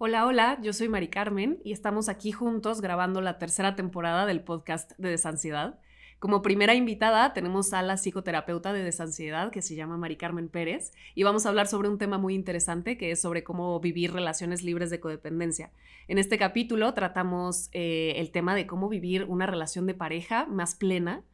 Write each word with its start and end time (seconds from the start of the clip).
Hola, 0.00 0.26
hola, 0.26 0.60
yo 0.62 0.72
soy 0.72 0.88
Mari 0.88 1.08
Carmen 1.08 1.58
y 1.64 1.72
estamos 1.72 2.08
aquí 2.08 2.30
juntos 2.30 2.80
grabando 2.80 3.20
la 3.20 3.36
tercera 3.40 3.74
temporada 3.74 4.26
del 4.26 4.44
podcast 4.44 4.92
de 4.96 5.08
Desansiedad. 5.08 5.80
Como 6.20 6.40
primera 6.40 6.76
invitada 6.76 7.34
tenemos 7.34 7.72
a 7.72 7.82
la 7.82 7.96
psicoterapeuta 7.96 8.72
de 8.72 8.84
desansiedad 8.84 9.50
que 9.50 9.60
se 9.60 9.74
llama 9.74 9.96
Mari 9.96 10.14
Carmen 10.14 10.48
Pérez 10.50 10.92
y 11.16 11.24
vamos 11.24 11.44
a 11.44 11.48
hablar 11.48 11.66
sobre 11.66 11.88
un 11.88 11.98
tema 11.98 12.16
muy 12.16 12.36
interesante 12.36 12.96
que 12.96 13.10
es 13.10 13.20
sobre 13.20 13.42
cómo 13.42 13.80
vivir 13.80 14.12
relaciones 14.12 14.62
libres 14.62 14.90
de 14.90 15.00
codependencia. 15.00 15.72
En 16.06 16.18
este 16.18 16.38
capítulo 16.38 16.94
tratamos 16.94 17.68
eh, 17.72 18.12
el 18.18 18.30
tema 18.30 18.54
de 18.54 18.68
cómo 18.68 18.88
vivir 18.88 19.24
una 19.24 19.46
relación 19.46 19.88
de 19.88 19.94
pareja 19.94 20.46
más 20.46 20.76
plena, 20.76 21.24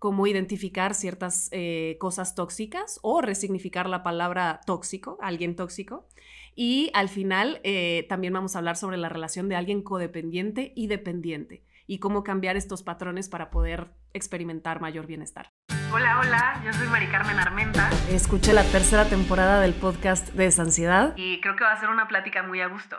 cómo 0.00 0.26
identificar 0.26 0.94
ciertas 0.94 1.50
eh, 1.52 1.96
cosas 2.00 2.34
tóxicas 2.34 2.98
o 3.02 3.20
resignificar 3.20 3.88
la 3.88 4.02
palabra 4.02 4.58
tóxico, 4.66 5.18
alguien 5.20 5.54
tóxico. 5.54 6.08
Y 6.54 6.90
al 6.94 7.08
final 7.08 7.60
eh, 7.64 8.06
también 8.08 8.32
vamos 8.32 8.54
a 8.54 8.58
hablar 8.58 8.76
sobre 8.76 8.96
la 8.96 9.08
relación 9.08 9.48
de 9.48 9.56
alguien 9.56 9.82
codependiente 9.82 10.72
y 10.74 10.86
dependiente 10.86 11.64
y 11.86 11.98
cómo 11.98 12.22
cambiar 12.22 12.56
estos 12.56 12.82
patrones 12.82 13.28
para 13.28 13.50
poder 13.50 13.88
experimentar 14.12 14.80
mayor 14.80 15.06
bienestar. 15.06 15.50
Hola, 15.90 16.20
hola, 16.20 16.62
yo 16.64 16.72
soy 16.72 16.86
Mari 16.88 17.06
Carmen 17.06 17.38
Armenta. 17.38 17.88
Escuché 18.10 18.52
la 18.52 18.62
tercera 18.64 19.06
temporada 19.06 19.60
del 19.60 19.72
podcast 19.72 20.28
de 20.34 20.44
Desansiedad 20.44 21.14
y 21.16 21.40
creo 21.40 21.56
que 21.56 21.64
va 21.64 21.72
a 21.72 21.80
ser 21.80 21.88
una 21.88 22.06
plática 22.08 22.42
muy 22.42 22.60
a 22.60 22.66
gusto. 22.68 22.96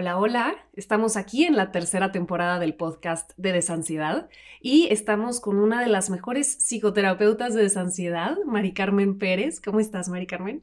Hola, 0.00 0.16
hola. 0.16 0.54
Estamos 0.74 1.16
aquí 1.16 1.42
en 1.42 1.56
la 1.56 1.72
tercera 1.72 2.12
temporada 2.12 2.60
del 2.60 2.74
podcast 2.74 3.32
de 3.36 3.50
Desansiedad 3.50 4.28
y 4.60 4.86
estamos 4.92 5.40
con 5.40 5.58
una 5.58 5.80
de 5.80 5.88
las 5.88 6.08
mejores 6.08 6.46
psicoterapeutas 6.46 7.52
de 7.52 7.62
desansiedad, 7.62 8.36
Mari 8.46 8.72
Carmen 8.74 9.18
Pérez. 9.18 9.60
¿Cómo 9.60 9.80
estás, 9.80 10.08
Mari 10.08 10.28
Carmen? 10.28 10.62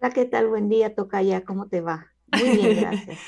Hola, 0.00 0.12
¿qué 0.12 0.24
tal? 0.24 0.48
Buen 0.48 0.68
día, 0.68 0.92
Tocaya. 0.92 1.44
¿Cómo 1.44 1.68
te 1.68 1.82
va? 1.82 2.08
Muy 2.32 2.56
bien, 2.56 2.76
gracias. 2.80 3.20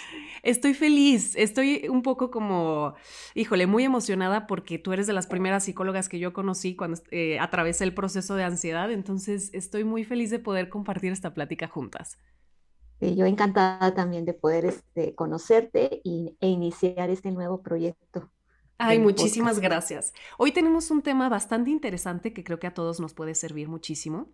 Estoy 0.43 0.75
feliz, 0.75 1.37
estoy 1.37 1.87
un 1.89 2.03
poco 2.03 2.33
como, 2.33 2.95
híjole, 3.37 3.69
muy 3.69 3.85
emocionada 3.85 4.49
porque 4.49 4.81
tú 4.81 4.93
eres 4.93 5.07
de 5.07 5.13
las 5.13 5.29
primeras 5.29 5.63
psicólogas 5.63 6.09
que 6.09 6.19
yo 6.19 6.33
conocí 6.33 6.75
cuando 6.75 7.01
eh, 7.13 7.39
atravesé 7.39 7.85
el 7.85 7.95
proceso 7.95 8.35
de 8.35 8.43
ansiedad, 8.43 8.91
entonces 8.91 9.51
estoy 9.53 9.85
muy 9.85 10.03
feliz 10.03 10.31
de 10.31 10.41
poder 10.41 10.69
compartir 10.69 11.13
esta 11.13 11.35
plática 11.35 11.69
juntas. 11.69 12.19
Eh, 13.01 13.15
yo 13.15 13.27
encantada 13.27 13.95
también 13.95 14.25
de 14.25 14.33
poder 14.33 14.65
este, 14.65 15.15
conocerte 15.15 16.01
y, 16.03 16.37
e 16.41 16.49
iniciar 16.49 17.11
este 17.11 17.31
nuevo 17.31 17.61
proyecto. 17.61 18.31
Ay, 18.79 18.99
muchísimas 18.99 19.59
gracias. 19.59 20.13
Hoy 20.37 20.53
tenemos 20.53 20.91
un 20.91 21.01
tema 21.01 21.31
bastante 21.31 21.71
interesante 21.71 22.35
que 22.35 22.45
creo 22.45 22.59
que 22.59 22.67
a 22.67 22.75
todos 22.75 23.01
nos 23.01 23.15
puede 23.15 23.35
servir 23.35 23.69
muchísimo. 23.69 24.29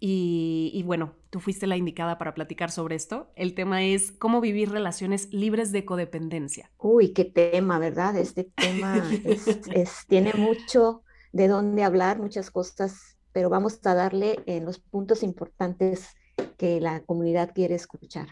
Y, 0.00 0.72
y, 0.74 0.82
bueno, 0.82 1.14
tú 1.30 1.38
fuiste 1.38 1.68
la 1.68 1.76
indicada 1.76 2.18
para 2.18 2.34
platicar 2.34 2.72
sobre 2.72 2.96
esto. 2.96 3.30
El 3.36 3.54
tema 3.54 3.84
es 3.84 4.10
cómo 4.10 4.40
vivir 4.40 4.70
relaciones 4.70 5.32
libres 5.32 5.70
de 5.70 5.84
codependencia. 5.84 6.70
Uy, 6.78 7.12
qué 7.12 7.24
tema, 7.24 7.78
¿verdad? 7.78 8.16
Este 8.16 8.44
tema 8.44 9.00
es, 9.24 10.06
tiene 10.08 10.32
mucho 10.36 11.02
de 11.32 11.46
dónde 11.46 11.84
hablar, 11.84 12.18
muchas 12.18 12.50
cosas, 12.50 13.16
pero 13.32 13.48
vamos 13.48 13.78
a 13.86 13.94
darle 13.94 14.40
en 14.46 14.64
los 14.64 14.80
puntos 14.80 15.22
importantes 15.22 16.16
que 16.56 16.80
la 16.80 17.00
comunidad 17.00 17.52
quiere 17.54 17.74
escuchar. 17.74 18.28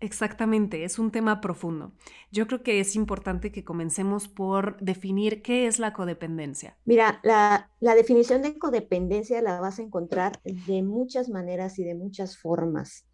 Exactamente, 0.00 0.84
es 0.84 0.98
un 0.98 1.10
tema 1.10 1.42
profundo. 1.42 1.92
Yo 2.32 2.46
creo 2.46 2.62
que 2.62 2.80
es 2.80 2.96
importante 2.96 3.52
que 3.52 3.64
comencemos 3.64 4.28
por 4.28 4.80
definir 4.80 5.42
qué 5.42 5.66
es 5.66 5.78
la 5.78 5.92
codependencia. 5.92 6.78
Mira, 6.86 7.20
la, 7.22 7.68
definición 7.94 8.40
de 8.40 8.58
codependencia 8.58 9.42
la 9.42 9.60
vas 9.60 9.78
a 9.78 9.82
encontrar 9.82 10.40
de 10.42 10.82
muchas 10.82 11.28
maneras 11.28 11.78
y 11.78 11.84
de 11.84 11.94
muchas 11.94 12.38
formas. 12.38 13.04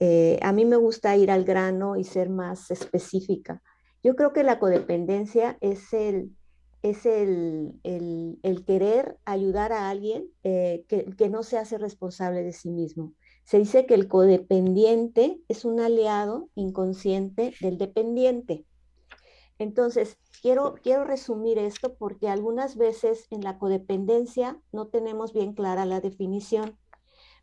Eh, 0.00 0.40
a 0.42 0.52
mí 0.52 0.64
me 0.64 0.76
gusta 0.76 1.16
ir 1.16 1.30
al 1.30 1.44
grano 1.44 1.94
y 1.96 2.02
ser 2.02 2.30
más 2.30 2.72
específica. 2.72 3.62
Yo 4.02 4.16
creo 4.16 4.32
que 4.32 4.42
la 4.42 4.58
codependencia 4.58 5.56
es 5.60 5.92
el, 5.92 6.32
es 6.82 7.06
el, 7.06 7.78
querer 8.66 9.18
ayudar 9.24 9.72
a 9.72 9.88
alguien 9.88 10.26
eh, 10.42 10.84
que, 10.88 11.04
que 11.16 11.28
no 11.28 11.44
se 11.44 11.58
hace 11.58 11.78
responsable 11.78 12.42
de 12.42 12.52
sí 12.52 12.70
mismo 12.70 13.12
se 13.44 13.58
dice 13.58 13.86
que 13.86 13.94
el 13.94 14.08
codependiente 14.08 15.40
es 15.48 15.64
un 15.64 15.80
aliado 15.80 16.48
inconsciente 16.54 17.54
del 17.60 17.78
dependiente. 17.78 18.64
Entonces, 19.58 20.18
quiero, 20.42 20.74
quiero 20.82 21.04
resumir 21.04 21.58
esto 21.58 21.94
porque 21.94 22.28
algunas 22.28 22.76
veces 22.76 23.26
en 23.30 23.42
la 23.42 23.58
codependencia 23.58 24.60
no 24.72 24.88
tenemos 24.88 25.32
bien 25.32 25.52
clara 25.52 25.84
la 25.84 26.00
definición. 26.00 26.78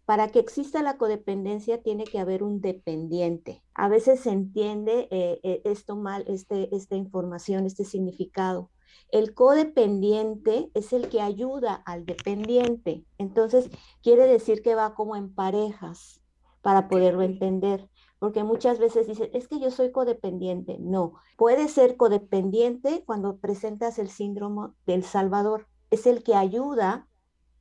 Para 0.06 0.28
que 0.28 0.40
exista 0.40 0.82
la 0.82 0.98
codependencia 0.98 1.82
tiene 1.82 2.04
que 2.04 2.20
haber 2.20 2.44
un 2.44 2.60
dependiente. 2.60 3.64
A 3.74 3.88
veces 3.88 4.22
se 4.22 4.32
entiende 4.32 5.08
eh, 5.12 5.40
eh, 5.44 5.62
esto 5.64 5.96
mal, 5.96 6.26
este, 6.28 6.76
esta 6.76 6.96
información, 6.96 7.66
este 7.66 7.86
significado. 7.86 8.72
El 9.09 9.34
codependiente 9.34 10.69
es 10.74 10.94
el 10.94 11.09
que 11.09 11.22
ayuda 11.22 11.75
al 11.85 12.06
dependiente. 12.06 13.06
Entonces, 13.18 13.69
quiere 14.02 14.25
decir 14.28 14.62
que 14.62 14.75
va 14.75 14.96
como 14.96 15.16
en 15.16 15.34
parejas 15.34 16.22
para 16.62 16.88
poderlo 16.88 17.22
entender. 17.22 17.90
Porque 18.19 18.44
muchas 18.44 18.78
veces 18.78 19.07
dicen, 19.07 19.29
es 19.34 19.47
que 19.47 19.59
yo 19.59 19.72
soy 19.72 19.91
codependiente. 19.91 20.78
No, 20.79 21.13
puede 21.38 21.68
ser 21.68 21.97
codependiente 21.97 23.03
cuando 23.06 23.38
presentas 23.38 23.97
el 23.97 24.09
síndrome 24.09 24.69
del 24.85 25.03
Salvador. 25.03 25.68
Es 25.90 26.06
el 26.06 26.23
que 26.23 26.35
ayuda 26.35 27.08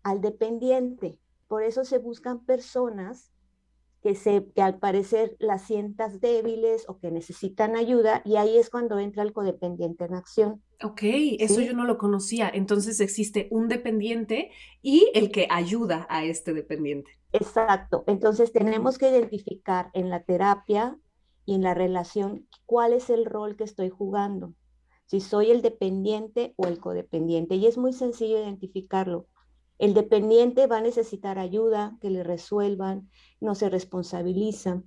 al 0.03 0.21
dependiente. 0.21 1.19
Por 1.49 1.63
eso 1.63 1.85
se 1.85 1.99
buscan 1.99 2.45
personas 2.45 3.33
que, 4.03 4.15
se, 4.15 4.47
que 4.55 4.63
al 4.63 4.79
parecer 4.79 5.37
las 5.39 5.67
sientas 5.67 6.21
débiles 6.21 6.89
o 6.89 6.99
que 6.99 7.11
necesitan 7.11 7.77
ayuda 7.77 8.23
y 8.25 8.37
ahí 8.37 8.57
es 8.57 8.71
cuando 8.71 8.99
entra 8.99 9.23
el 9.23 9.33
codependiente 9.33 10.05
en 10.05 10.15
acción. 10.15 10.63
Ok, 10.83 11.03
eso 11.39 11.61
yo 11.61 11.75
no 11.75 11.85
lo 11.85 11.99
conocía. 11.99 12.51
Entonces 12.53 13.01
existe 13.01 13.49
un 13.51 13.69
dependiente 13.69 14.51
y 14.81 15.11
el 15.15 15.31
que 15.31 15.47
ayuda 15.51 16.07
a 16.09 16.25
este 16.25 16.55
dependiente. 16.55 17.11
Exacto. 17.33 18.05
Entonces 18.07 18.53
tenemos 18.53 18.97
que 18.97 19.11
identificar 19.11 19.91
en 19.93 20.09
la 20.09 20.23
terapia 20.23 20.99
y 21.45 21.55
en 21.55 21.63
la 21.63 21.75
relación 21.75 22.47
cuál 22.65 22.93
es 22.93 23.11
el 23.11 23.27
rol 23.27 23.57
que 23.57 23.65
estoy 23.65 23.91
jugando. 23.91 24.55
Si 25.05 25.21
soy 25.21 25.51
el 25.51 25.61
dependiente 25.61 26.55
o 26.57 26.67
el 26.67 26.79
codependiente. 26.79 27.57
Y 27.57 27.67
es 27.67 27.77
muy 27.77 27.93
sencillo 27.93 28.39
identificarlo. 28.39 29.27
El 29.81 29.95
dependiente 29.95 30.67
va 30.67 30.77
a 30.77 30.83
necesitar 30.83 31.39
ayuda, 31.39 31.97
que 32.03 32.11
le 32.11 32.23
resuelvan, 32.23 33.09
no 33.41 33.55
se 33.55 33.71
responsabiliza. 33.71 34.83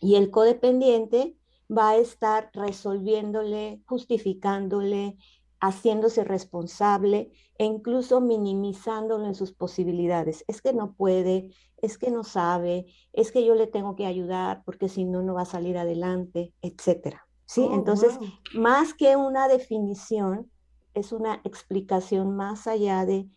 Y 0.00 0.16
el 0.16 0.32
codependiente 0.32 1.36
va 1.70 1.90
a 1.90 1.96
estar 1.98 2.50
resolviéndole, 2.52 3.80
justificándole, 3.86 5.18
haciéndose 5.60 6.24
responsable 6.24 7.30
e 7.58 7.64
incluso 7.64 8.20
minimizándolo 8.20 9.24
en 9.24 9.36
sus 9.36 9.52
posibilidades. 9.52 10.44
Es 10.48 10.62
que 10.62 10.72
no 10.72 10.94
puede, 10.94 11.50
es 11.76 11.96
que 11.96 12.10
no 12.10 12.24
sabe, 12.24 12.86
es 13.12 13.30
que 13.30 13.44
yo 13.44 13.54
le 13.54 13.68
tengo 13.68 13.94
que 13.94 14.06
ayudar 14.06 14.64
porque 14.64 14.88
si 14.88 15.04
no, 15.04 15.22
no 15.22 15.34
va 15.34 15.42
a 15.42 15.44
salir 15.44 15.78
adelante, 15.78 16.52
etcétera. 16.60 17.28
¿Sí? 17.46 17.60
Oh, 17.60 17.72
Entonces, 17.72 18.18
más 18.52 18.94
que 18.94 19.14
una 19.14 19.46
definición, 19.46 20.50
es 20.92 21.12
una 21.12 21.40
explicación 21.44 22.34
más 22.34 22.66
allá 22.66 23.06
de 23.06 23.28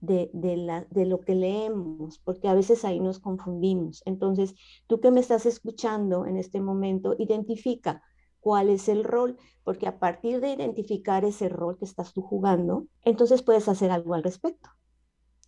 de, 0.00 0.30
la, 0.56 0.86
de 0.90 1.06
lo 1.06 1.20
que 1.20 1.34
leemos, 1.34 2.18
porque 2.20 2.48
a 2.48 2.54
veces 2.54 2.84
ahí 2.84 3.00
nos 3.00 3.20
confundimos. 3.20 4.02
Entonces, 4.06 4.54
tú 4.86 5.00
que 5.00 5.10
me 5.10 5.20
estás 5.20 5.46
escuchando 5.46 6.26
en 6.26 6.36
este 6.36 6.60
momento, 6.60 7.14
identifica 7.18 8.02
cuál 8.40 8.70
es 8.70 8.88
el 8.88 9.04
rol, 9.04 9.36
porque 9.64 9.86
a 9.86 9.98
partir 9.98 10.40
de 10.40 10.52
identificar 10.52 11.24
ese 11.24 11.48
rol 11.48 11.78
que 11.78 11.84
estás 11.84 12.12
tú 12.12 12.22
jugando, 12.22 12.86
entonces 13.02 13.42
puedes 13.42 13.68
hacer 13.68 13.90
algo 13.90 14.14
al 14.14 14.22
respecto. 14.22 14.70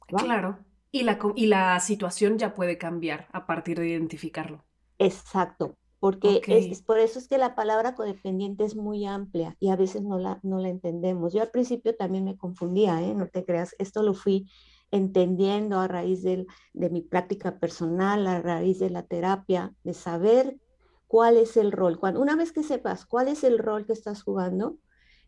Claro, 0.07 0.59
y 0.91 1.05
la, 1.05 1.19
y 1.35 1.47
la 1.47 1.81
situación 1.81 2.39
ya 2.39 2.55
puede 2.55 2.77
cambiar 2.77 3.29
a 3.33 3.47
partir 3.47 3.81
de 3.81 3.89
identificarlo. 3.89 4.65
Exacto, 4.99 5.77
porque 6.03 6.43
es, 6.49 6.83
por 6.83 6.99
eso 6.99 7.21
es 7.21 7.29
que 7.29 7.39
la 7.39 7.55
palabra 7.55 7.95
codependiente 7.95 8.65
es 8.65 8.75
muy 8.75 9.07
amplia 9.07 9.57
y 9.61 9.69
a 9.69 9.77
veces 9.77 10.03
no 10.03 10.19
la, 10.19 10.41
no 10.43 10.59
la 10.59 10.69
entendemos. 10.69 11.33
Yo 11.33 11.43
al 11.43 11.53
principio 11.53 11.95
también 11.95 12.25
me 12.25 12.37
confundía, 12.37 13.01
¿eh? 13.01 13.15
no 13.15 13.29
te 13.29 13.45
creas, 13.45 13.77
esto 13.79 14.03
lo 14.03 14.13
fui 14.13 14.51
entendiendo 14.91 15.79
a 15.79 15.87
raíz 15.87 16.25
de, 16.25 16.45
de 16.73 16.91
mi 16.91 17.03
práctica 17.03 17.61
personal, 17.61 18.27
a 18.27 18.43
raíz 18.43 18.81
de 18.81 18.91
la 18.91 19.05
terapia, 19.05 19.77
de 19.85 19.95
saber 19.95 20.59
cuál 21.07 21.37
es 21.37 21.57
el 21.57 21.71
rol. 21.71 22.01
Cuando, 22.01 22.21
una 22.21 22.35
vez 22.35 22.51
que 22.51 22.65
sepas 22.65 23.07
cuál 23.07 23.29
es 23.29 23.45
el 23.45 23.61
rol 23.61 23.87
que 23.87 23.93
estás 23.93 24.25
jugando, 24.25 24.79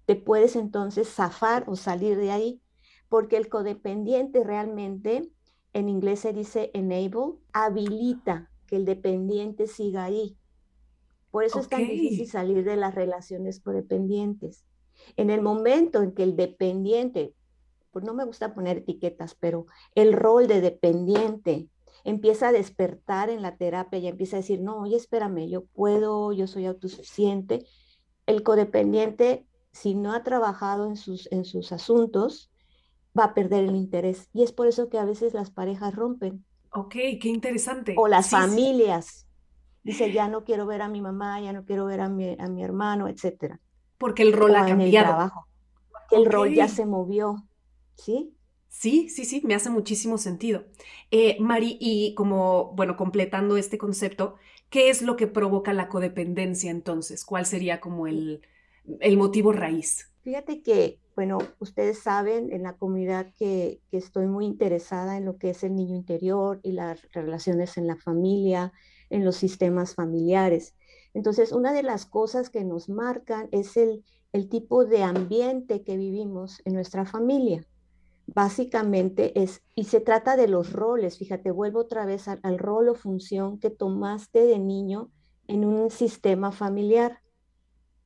te 0.06 0.16
puedes 0.16 0.56
entonces 0.56 1.08
zafar 1.08 1.66
o 1.68 1.76
salir 1.76 2.16
de 2.16 2.32
ahí, 2.32 2.60
porque 3.08 3.36
el 3.36 3.48
codependiente 3.48 4.42
realmente, 4.42 5.30
en 5.72 5.88
inglés 5.88 6.18
se 6.18 6.32
dice 6.32 6.72
enable, 6.74 7.38
habilita 7.52 8.50
que 8.66 8.74
el 8.74 8.84
dependiente 8.84 9.68
siga 9.68 10.02
ahí. 10.02 10.36
Por 11.34 11.42
eso 11.42 11.58
es 11.58 11.68
tan 11.68 11.80
difícil 11.80 12.28
salir 12.28 12.62
de 12.62 12.76
las 12.76 12.94
relaciones 12.94 13.58
codependientes. 13.58 14.64
En 15.16 15.30
el 15.30 15.42
momento 15.42 16.00
en 16.00 16.12
que 16.12 16.22
el 16.22 16.36
dependiente, 16.36 17.34
pues 17.90 18.04
no 18.04 18.14
me 18.14 18.24
gusta 18.24 18.54
poner 18.54 18.76
etiquetas, 18.76 19.34
pero 19.34 19.66
el 19.96 20.12
rol 20.12 20.46
de 20.46 20.60
dependiente 20.60 21.66
empieza 22.04 22.46
a 22.46 22.52
despertar 22.52 23.30
en 23.30 23.42
la 23.42 23.56
terapia 23.56 23.98
y 23.98 24.06
empieza 24.06 24.36
a 24.36 24.42
decir, 24.42 24.60
no, 24.60 24.82
oye, 24.82 24.94
espérame, 24.94 25.48
yo 25.48 25.64
puedo, 25.64 26.32
yo 26.32 26.46
soy 26.46 26.66
autosuficiente. 26.66 27.66
El 28.26 28.44
codependiente, 28.44 29.44
si 29.72 29.96
no 29.96 30.12
ha 30.12 30.22
trabajado 30.22 30.86
en 30.86 30.94
sus, 30.94 31.26
en 31.32 31.44
sus 31.44 31.72
asuntos, 31.72 32.52
va 33.18 33.24
a 33.24 33.34
perder 33.34 33.64
el 33.64 33.74
interés. 33.74 34.28
Y 34.32 34.44
es 34.44 34.52
por 34.52 34.68
eso 34.68 34.88
que 34.88 34.98
a 34.98 35.04
veces 35.04 35.34
las 35.34 35.50
parejas 35.50 35.96
rompen. 35.96 36.44
Ok, 36.70 36.94
qué 37.20 37.28
interesante. 37.28 37.96
O 37.98 38.06
las 38.06 38.30
familias. 38.30 39.26
Dice, 39.84 40.12
ya 40.12 40.28
no 40.28 40.44
quiero 40.44 40.66
ver 40.66 40.82
a 40.82 40.88
mi 40.88 41.00
mamá, 41.00 41.40
ya 41.40 41.52
no 41.52 41.64
quiero 41.64 41.86
ver 41.86 42.00
a 42.00 42.08
mi, 42.08 42.36
a 42.38 42.48
mi 42.48 42.64
hermano, 42.64 43.08
etcétera. 43.08 43.60
Porque 43.98 44.22
el 44.22 44.32
rol 44.32 44.56
ha 44.56 44.64
cambiado. 44.64 45.10
El 45.10 45.16
trabajo. 45.16 45.48
el 46.10 46.26
rol 46.26 46.54
ya 46.54 46.68
se 46.68 46.86
movió, 46.86 47.48
¿sí? 47.96 48.34
Sí, 48.68 49.08
sí, 49.08 49.24
sí, 49.24 49.40
me 49.44 49.54
hace 49.54 49.70
muchísimo 49.70 50.18
sentido. 50.18 50.66
Eh, 51.10 51.36
Mari, 51.40 51.76
y 51.80 52.14
como, 52.14 52.72
bueno, 52.74 52.96
completando 52.96 53.56
este 53.56 53.78
concepto, 53.78 54.36
¿qué 54.68 54.90
es 54.90 55.00
lo 55.02 55.16
que 55.16 55.26
provoca 55.28 55.72
la 55.72 55.88
codependencia 55.88 56.70
entonces? 56.70 57.24
¿Cuál 57.24 57.46
sería 57.46 57.80
como 57.80 58.06
el, 58.08 58.42
el 59.00 59.16
motivo 59.16 59.52
raíz? 59.52 60.10
Fíjate 60.22 60.62
que, 60.62 61.00
bueno, 61.14 61.38
ustedes 61.60 62.00
saben 62.00 62.52
en 62.52 62.62
la 62.62 62.76
comunidad 62.76 63.32
que, 63.36 63.80
estoy 63.92 64.26
muy 64.26 64.46
interesada 64.46 65.16
en 65.16 65.24
lo 65.24 65.38
que 65.38 65.50
es 65.50 65.62
el 65.62 65.76
niño 65.76 65.94
interior 65.94 66.60
y 66.62 66.72
las 66.72 67.00
relaciones 67.12 67.76
en 67.76 67.86
la 67.86 67.96
familia, 67.96 68.72
en 69.10 69.24
los 69.24 69.36
sistemas 69.36 69.94
familiares. 69.94 70.74
Entonces, 71.12 71.52
una 71.52 71.72
de 71.72 71.84
las 71.84 72.06
cosas 72.06 72.50
que 72.50 72.64
nos 72.64 72.88
marcan 72.88 73.48
es 73.52 73.76
el, 73.76 74.04
tipo 74.50 74.84
de 74.84 75.04
ambiente 75.04 75.84
que 75.84 75.96
vivimos 75.96 76.60
en 76.64 76.74
nuestra 76.74 77.06
familia 77.06 77.64
básicamente 78.26 79.40
es, 79.40 79.62
y 79.76 79.84
se 79.84 80.00
trata 80.00 80.36
de 80.36 80.48
los 80.48 80.72
roles, 80.72 81.18
fíjate, 81.18 81.50
vuelvo 81.50 81.80
otra 81.80 82.06
vez 82.06 82.26
al, 82.26 82.58
rol 82.58 82.88
o 82.88 82.94
función 82.94 83.60
que 83.60 83.70
tomaste 83.70 84.44
de 84.44 84.58
niño 84.58 85.10
en 85.46 85.64
un 85.64 85.90
sistema 85.90 86.50
familiar. 86.50 87.20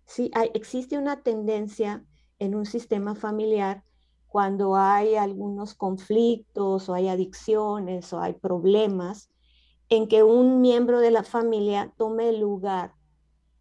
Sí, 0.06 0.30
existe 0.54 0.98
una 0.98 1.22
tendencia 1.22 2.04
en 2.38 2.54
un 2.54 2.66
sistema 2.66 3.14
familiar 3.14 3.84
cuando 4.28 4.76
hay 4.76 5.16
algunos 5.16 5.74
conflictos 5.74 6.88
o 6.88 6.94
hay 6.94 7.08
adicciones 7.08 8.12
o 8.12 8.20
hay 8.20 8.34
problemas, 8.34 9.30
en 9.88 10.06
que 10.06 10.22
un 10.22 10.60
miembro 10.60 11.00
de 11.00 11.10
la 11.10 11.22
familia 11.22 11.92
tome 11.96 12.28
el 12.28 12.40
lugar 12.40 12.94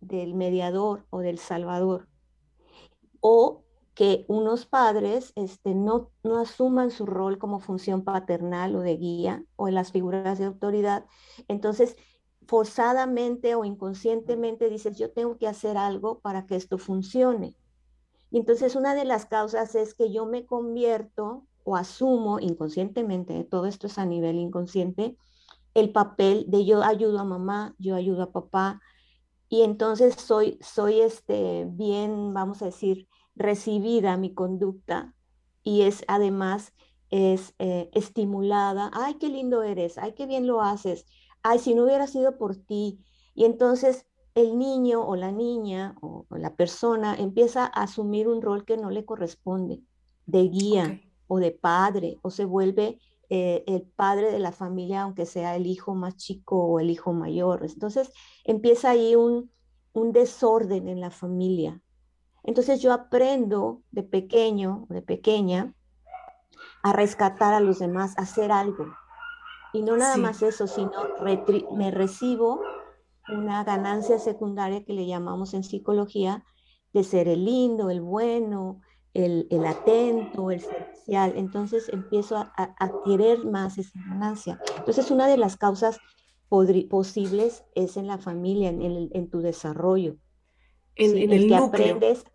del 0.02 0.34
mediador 0.34 1.06
o 1.10 1.20
del 1.20 1.40
salvador. 1.40 2.10
O 3.22 3.64
que 3.96 4.26
unos 4.28 4.66
padres 4.66 5.32
este, 5.36 5.74
no, 5.74 6.12
no 6.24 6.38
asuman 6.38 6.92
su 6.92 7.06
rol 7.06 7.40
como 7.40 7.60
función 7.60 8.04
paternal 8.04 8.76
o 8.76 8.82
de 8.82 8.96
guía 8.98 9.44
o 9.56 9.68
en 9.68 9.74
las 9.74 9.92
figuras 9.92 10.38
de 10.38 10.46
autoridad. 10.46 11.06
Entonces, 11.48 11.96
forzadamente 12.46 13.56
o 13.56 13.66
inconscientemente 13.66 14.70
dices, 14.70 14.98
yo 14.98 15.12
tengo 15.12 15.38
que 15.38 15.48
hacer 15.48 15.78
algo 15.78 16.20
para 16.20 16.46
que 16.46 16.56
esto 16.56 16.78
funcione. 16.78 17.56
Y 18.30 18.38
entonces 18.38 18.76
una 18.76 18.96
de 18.96 19.06
las 19.06 19.26
causas 19.26 19.76
es 19.76 19.94
que 19.94 20.12
yo 20.12 20.26
me 20.26 20.46
convierto 20.46 21.46
o 21.64 21.76
asumo 21.76 22.40
inconscientemente, 22.40 23.44
todo 23.44 23.66
esto 23.66 23.88
es 23.88 23.98
a 23.98 24.06
nivel 24.06 24.38
inconsciente, 24.38 25.18
el 25.74 25.92
papel 25.92 26.46
de 26.48 26.66
yo 26.66 26.82
ayudo 26.82 27.20
a 27.20 27.24
mamá, 27.24 27.76
yo 27.78 27.96
ayudo 27.96 28.24
a 28.24 28.32
papá, 28.32 28.82
y 29.50 29.62
entonces 29.62 30.16
soy, 30.16 30.58
soy 30.62 31.02
este, 31.02 31.66
bien, 31.70 32.34
vamos 32.34 32.62
a 32.62 32.66
decir, 32.66 33.08
recibida 33.36 34.18
mi 34.18 34.34
conducta 34.34 35.14
y 35.64 35.84
es 35.84 36.04
además 36.08 36.74
es 37.10 37.54
eh, 37.60 37.90
estimulada, 37.94 38.92
ay, 38.94 39.16
qué 39.16 39.30
lindo 39.30 39.64
eres, 39.64 39.98
ay, 39.98 40.14
qué 40.14 40.26
bien 40.26 40.48
lo 40.48 40.62
haces, 40.62 41.06
ay, 41.44 41.60
si 41.60 41.74
no 41.74 41.84
hubiera 41.86 42.08
sido 42.08 42.38
por 42.38 42.58
ti. 42.58 43.00
Y 43.34 43.46
entonces 43.46 44.06
el 44.38 44.60
niño 44.60 45.04
o 45.04 45.16
la 45.16 45.32
niña 45.32 45.96
o, 46.00 46.28
la 46.30 46.56
persona 46.56 47.16
empieza 47.16 47.66
a 47.66 47.84
asumir 47.84 48.28
un 48.28 48.42
rol 48.44 48.66
que 48.66 48.78
no 48.78 48.92
le 48.92 49.04
corresponde, 49.04 49.82
de 50.28 50.44
guía 50.48 51.02
o 51.28 51.40
de 51.40 51.52
padre, 51.52 52.20
o 52.22 52.30
se 52.30 52.46
vuelve 52.46 53.00
eh, 53.30 53.64
el 53.66 53.82
padre 53.82 54.32
de 54.32 54.38
la 54.38 54.52
familia, 54.52 55.02
aunque 55.02 55.26
sea 55.26 55.56
el 55.56 55.66
hijo 55.66 55.96
más 55.96 56.18
chico 56.18 56.64
o 56.64 56.80
el 56.80 56.92
hijo 56.92 57.14
mayor. 57.14 57.66
Entonces 57.66 58.12
empieza 58.44 58.92
ahí 58.92 59.16
un, 59.16 59.52
un 59.94 60.12
desorden 60.12 60.88
en 60.88 61.02
la 61.02 61.10
familia, 61.10 61.82
entonces 62.44 62.80
yo 62.80 62.94
aprendo 62.94 63.82
de 63.92 64.04
pequeño 64.04 64.86
o 64.88 64.94
de 64.94 65.02
pequeña 65.02 65.74
a 66.84 66.94
rescatar 66.94 67.56
a 67.56 67.60
los 67.60 67.80
demás, 67.80 68.18
a 68.18 68.22
hacer 68.22 68.52
algo. 68.52 68.86
Y 69.74 69.82
no 69.82 69.98
nada 69.98 70.16
más 70.16 70.42
eso, 70.44 70.68
sino 70.68 70.92
me 71.76 71.92
recibo 71.92 72.62
una 73.30 73.64
ganancia 73.64 74.20
secundaria 74.20 74.84
que 74.84 74.94
le 74.94 75.06
llamamos 75.06 75.54
en 75.54 75.64
psicología 75.64 76.44
de 76.94 77.04
ser 77.04 77.28
el 77.28 77.46
lindo, 77.46 77.90
el 77.90 78.02
bueno, 78.02 78.82
el, 79.14 79.66
atento, 79.66 80.52
el 80.52 80.62
servicial. 80.62 81.34
Entonces 81.36 81.90
empiezo 81.90 82.38
a, 82.38 82.52
a, 82.56 82.92
querer 83.04 83.46
más 83.46 83.78
esa 83.78 84.00
ganancia. 84.08 84.60
Entonces 84.78 85.12
una 85.12 85.28
de 85.28 85.38
las 85.38 85.58
causas 85.58 86.00
posibles 86.50 87.66
es 87.76 87.98
en 87.98 88.08
la 88.08 88.18
familia, 88.18 88.70
en, 88.70 89.10
en 89.12 89.30
tu 89.30 89.40
desarrollo. 89.40 90.18
En, 90.96 91.18
en 91.18 91.32
el, 91.32 91.48
que 91.48 91.56
aprendes 91.56 92.26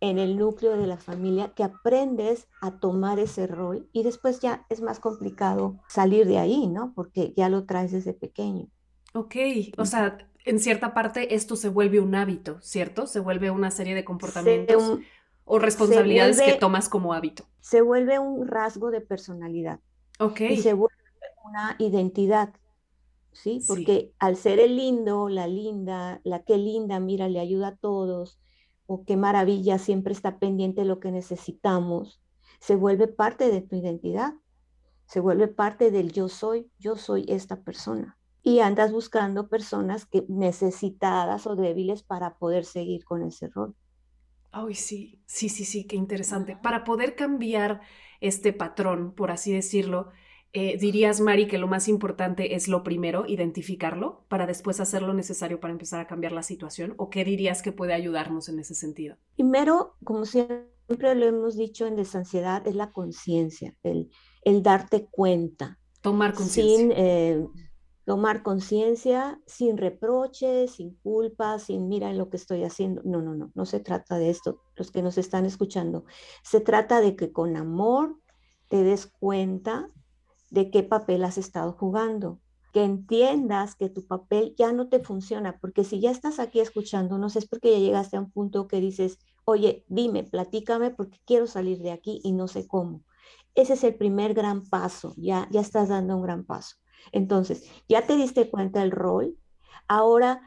en 0.00 0.18
el 0.18 0.38
núcleo 0.38 0.76
de 0.76 0.86
la 0.86 0.96
familia 0.96 1.52
que 1.54 1.62
aprendes 1.62 2.48
a 2.60 2.78
tomar 2.78 3.18
ese 3.18 3.46
rol 3.46 3.88
y 3.92 4.02
después 4.02 4.40
ya 4.40 4.66
es 4.70 4.80
más 4.80 4.98
complicado 4.98 5.80
salir 5.88 6.26
de 6.26 6.38
ahí, 6.38 6.66
¿no? 6.66 6.92
Porque 6.94 7.34
ya 7.36 7.48
lo 7.48 7.66
traes 7.66 7.92
desde 7.92 8.14
pequeño. 8.14 8.68
Ok, 9.12 9.36
o 9.76 9.84
sea, 9.84 10.29
en 10.44 10.58
cierta 10.58 10.94
parte 10.94 11.34
esto 11.34 11.56
se 11.56 11.68
vuelve 11.68 12.00
un 12.00 12.14
hábito, 12.14 12.60
¿cierto? 12.60 13.06
Se 13.06 13.20
vuelve 13.20 13.50
una 13.50 13.70
serie 13.70 13.94
de 13.94 14.04
comportamientos 14.04 14.98
o 15.44 15.58
responsabilidades 15.58 16.40
que 16.40 16.54
tomas 16.54 16.88
como 16.88 17.12
hábito. 17.12 17.44
Se 17.60 17.82
vuelve 17.82 18.18
un 18.18 18.46
rasgo 18.46 18.90
de 18.90 19.00
personalidad. 19.00 19.80
Ok. 20.18 20.40
Y 20.42 20.56
se 20.58 20.74
vuelve 20.74 20.96
una 21.44 21.76
identidad. 21.78 22.52
¿Sí? 23.32 23.60
Porque 23.68 24.12
al 24.18 24.36
ser 24.36 24.58
el 24.58 24.76
lindo, 24.76 25.28
la 25.28 25.46
linda, 25.46 26.20
la 26.24 26.42
que 26.42 26.58
linda, 26.58 26.98
mira, 26.98 27.28
le 27.28 27.38
ayuda 27.38 27.68
a 27.68 27.76
todos, 27.76 28.40
o 28.86 29.04
qué 29.04 29.16
maravilla, 29.16 29.78
siempre 29.78 30.12
está 30.12 30.40
pendiente 30.40 30.80
de 30.80 30.88
lo 30.88 30.98
que 30.98 31.12
necesitamos, 31.12 32.20
se 32.58 32.74
vuelve 32.74 33.06
parte 33.06 33.48
de 33.48 33.62
tu 33.62 33.76
identidad, 33.76 34.34
se 35.06 35.20
vuelve 35.20 35.46
parte 35.46 35.92
del 35.92 36.10
yo 36.12 36.28
soy, 36.28 36.70
yo 36.78 36.96
soy 36.96 37.24
esta 37.28 37.62
persona. 37.62 38.18
Y 38.42 38.60
andas 38.60 38.92
buscando 38.92 39.48
personas 39.48 40.06
que 40.06 40.24
necesitadas 40.28 41.46
o 41.46 41.56
débiles 41.56 42.02
para 42.02 42.38
poder 42.38 42.64
seguir 42.64 43.04
con 43.04 43.22
ese 43.22 43.48
rol. 43.48 43.74
Ay, 44.52 44.74
sí, 44.74 45.20
sí, 45.26 45.48
sí, 45.48 45.64
sí, 45.64 45.86
qué 45.86 45.96
interesante. 45.96 46.56
Para 46.56 46.84
poder 46.84 47.14
cambiar 47.14 47.80
este 48.20 48.52
patrón, 48.52 49.14
por 49.14 49.30
así 49.30 49.52
decirlo, 49.52 50.10
eh, 50.52 50.76
¿Dirías, 50.78 51.20
Mari, 51.20 51.46
que 51.46 51.58
lo 51.58 51.68
más 51.68 51.86
importante 51.86 52.56
es 52.56 52.66
lo 52.66 52.82
primero, 52.82 53.24
identificarlo, 53.28 54.24
para 54.28 54.46
después 54.46 54.80
hacer 54.80 55.02
lo 55.02 55.14
necesario 55.14 55.60
para 55.60 55.72
empezar 55.72 56.00
a 56.00 56.08
cambiar 56.08 56.32
la 56.32 56.42
situación? 56.42 56.94
¿O 56.96 57.08
qué 57.08 57.24
dirías 57.24 57.62
que 57.62 57.70
puede 57.70 57.94
ayudarnos 57.94 58.48
en 58.48 58.58
ese 58.58 58.74
sentido? 58.74 59.16
Primero, 59.36 59.94
como 60.02 60.24
siempre 60.24 61.14
lo 61.14 61.26
hemos 61.26 61.56
dicho 61.56 61.86
en 61.86 61.94
desansiedad, 61.94 62.66
es 62.66 62.74
la 62.74 62.90
conciencia, 62.90 63.76
el, 63.84 64.10
el, 64.42 64.62
darte 64.64 65.06
cuenta. 65.08 65.78
Tomar 66.00 66.34
conciencia. 66.34 66.78
Sin 66.78 66.92
eh, 66.96 67.46
tomar 68.10 68.42
conciencia, 68.42 69.40
sin 69.46 69.76
reproches, 69.76 70.72
sin 70.72 70.96
culpa, 70.96 71.60
sin 71.60 71.86
mira 71.86 72.12
lo 72.12 72.28
que 72.28 72.38
estoy 72.38 72.64
haciendo. 72.64 73.02
No, 73.04 73.22
no, 73.22 73.36
no, 73.36 73.52
no 73.54 73.66
se 73.66 73.78
trata 73.78 74.18
de 74.18 74.30
esto, 74.30 74.62
los 74.74 74.90
que 74.90 75.00
nos 75.00 75.16
están 75.16 75.46
escuchando. 75.46 76.04
Se 76.42 76.58
trata 76.58 77.00
de 77.00 77.14
que 77.14 77.30
con 77.30 77.56
amor 77.56 78.16
te 78.66 78.82
des 78.82 79.06
cuenta 79.06 79.86
de 80.50 80.72
qué 80.72 80.82
papel 80.82 81.22
has 81.22 81.38
estado 81.38 81.74
jugando, 81.74 82.40
que 82.72 82.82
entiendas 82.82 83.76
que 83.76 83.88
tu 83.88 84.04
papel 84.04 84.56
ya 84.58 84.72
no 84.72 84.88
te 84.88 84.98
funciona, 84.98 85.60
porque 85.60 85.84
si 85.84 86.00
ya 86.00 86.10
estás 86.10 86.40
aquí 86.40 86.58
escuchándonos 86.58 87.36
es 87.36 87.46
porque 87.46 87.70
ya 87.70 87.78
llegaste 87.78 88.16
a 88.16 88.22
un 88.22 88.32
punto 88.32 88.66
que 88.66 88.80
dices, 88.80 89.20
oye, 89.44 89.84
dime, 89.86 90.24
platícame 90.24 90.90
porque 90.90 91.20
quiero 91.24 91.46
salir 91.46 91.78
de 91.78 91.92
aquí 91.92 92.20
y 92.24 92.32
no 92.32 92.48
sé 92.48 92.66
cómo. 92.66 93.04
Ese 93.54 93.74
es 93.74 93.84
el 93.84 93.94
primer 93.94 94.34
gran 94.34 94.68
paso, 94.68 95.14
ya, 95.16 95.46
ya 95.52 95.60
estás 95.60 95.90
dando 95.90 96.16
un 96.16 96.22
gran 96.22 96.44
paso. 96.44 96.74
Entonces, 97.12 97.68
ya 97.88 98.06
te 98.06 98.16
diste 98.16 98.50
cuenta 98.50 98.80
del 98.80 98.90
rol, 98.90 99.36
ahora 99.88 100.42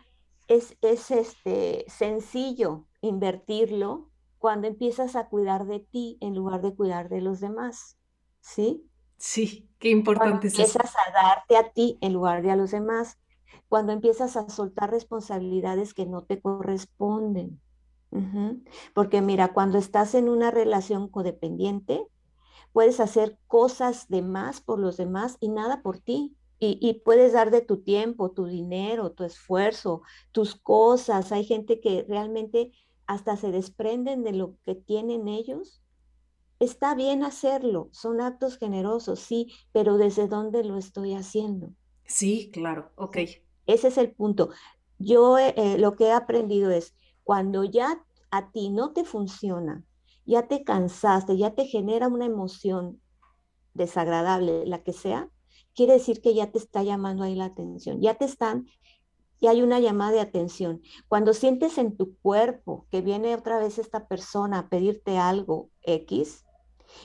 es, 0.48 0.78
es 0.82 1.12
este, 1.12 1.86
sencillo 1.88 2.86
invertirlo 3.02 4.10
cuando 4.38 4.68
empiezas 4.68 5.16
a 5.16 5.30
cuidar 5.30 5.66
de 5.66 5.80
ti 5.80 6.18
en 6.20 6.36
lugar 6.36 6.62
de 6.62 6.76
cuidar 6.76 7.10
de 7.10 7.22
los 7.22 7.40
demás, 7.40 7.98
¿sí? 8.42 8.90
Sí, 9.18 9.70
qué 9.80 9.90
importante 9.90 10.48
es 10.48 10.54
eso. 10.54 10.64
Empiezas 10.64 10.96
a 10.96 11.12
darte 11.12 11.56
a 11.58 11.72
ti 11.72 11.98
en 12.02 12.12
lugar 12.14 12.42
de 12.42 12.52
a 12.52 12.58
los 12.58 12.72
demás. 12.72 13.20
Cuando 13.70 13.94
empiezas 13.94 14.36
a 14.36 14.50
soltar 14.50 14.92
responsabilidades 14.92 15.94
que 15.94 16.06
no 16.06 16.24
te 16.24 16.42
corresponden. 16.42 17.62
Porque 18.94 19.22
mira, 19.22 19.54
cuando 19.54 19.78
estás 19.78 20.14
en 20.14 20.30
una 20.30 20.52
relación 20.52 21.08
codependiente, 21.08 22.06
puedes 22.74 23.00
hacer 23.00 23.40
cosas 23.48 24.08
de 24.10 24.22
más 24.22 24.62
por 24.62 24.78
los 24.80 24.98
demás 24.98 25.38
y 25.40 25.50
nada 25.50 25.82
por 25.82 26.00
ti. 26.00 26.36
Y, 26.80 26.94
puedes 27.06 27.34
dar 27.34 27.52
de 27.52 27.62
tu 27.62 27.82
tiempo, 27.82 28.32
tu 28.32 28.46
dinero, 28.46 29.12
tu 29.12 29.24
esfuerzo, 29.24 30.02
tus 30.32 30.56
cosas. 30.56 31.32
Hay 31.32 31.44
gente 31.44 31.80
que 31.80 32.06
realmente 32.08 32.72
hasta 33.06 33.36
se 33.38 33.52
desprenden 33.52 34.24
de 34.24 34.34
lo 34.34 34.58
que 34.64 34.76
tienen 34.76 35.28
ellos. 35.28 35.82
Está 36.60 36.96
bien 36.96 37.24
hacerlo, 37.24 37.90
son 37.92 38.22
actos 38.22 38.58
generosos, 38.58 39.20
sí, 39.20 39.52
pero 39.72 39.98
¿desde 39.98 40.28
dónde 40.28 40.64
lo 40.64 40.78
estoy 40.78 41.14
haciendo? 41.14 41.74
Sí, 42.06 42.50
claro, 42.54 42.92
ok. 42.96 43.18
Ese 43.66 43.88
es 43.88 43.98
el 43.98 44.12
punto. 44.12 44.50
Yo 45.00 45.38
eh, 45.38 45.54
eh, 45.58 45.78
lo 45.78 45.96
que 45.96 46.06
he 46.06 46.12
aprendido 46.12 46.72
es, 46.72 46.96
cuando 47.24 47.64
ya 47.64 48.06
a 48.32 48.52
ti 48.52 48.70
no 48.70 48.94
te 48.94 49.04
funciona, 49.04 49.84
ya 50.26 50.48
te 50.48 50.64
cansaste, 50.64 51.38
ya 51.38 51.54
te 51.56 51.66
genera 51.66 52.08
una 52.08 52.26
emoción 52.26 53.02
desagradable, 53.74 54.66
la 54.66 54.84
que 54.84 54.94
sea, 54.94 55.30
quiere 55.76 55.94
decir 55.94 56.22
que 56.22 56.34
ya 56.34 56.52
te 56.52 56.58
está 56.58 56.84
llamando 56.84 57.24
ahí 57.24 57.36
la 57.36 57.46
atención, 57.46 58.02
ya 58.02 58.16
te 58.16 58.26
están, 58.26 58.68
ya 59.42 59.52
hay 59.52 59.62
una 59.62 59.80
llamada 59.80 60.12
de 60.12 60.22
atención. 60.22 60.82
Cuando 61.08 61.34
sientes 61.34 61.78
en 61.78 61.98
tu 61.98 62.18
cuerpo 62.20 62.88
que 62.90 63.02
viene 63.02 63.36
otra 63.36 63.60
vez 63.60 63.78
esta 63.78 64.08
persona 64.08 64.60
a 64.60 64.70
pedirte 64.70 65.18
algo 65.18 65.70
X 65.82 66.46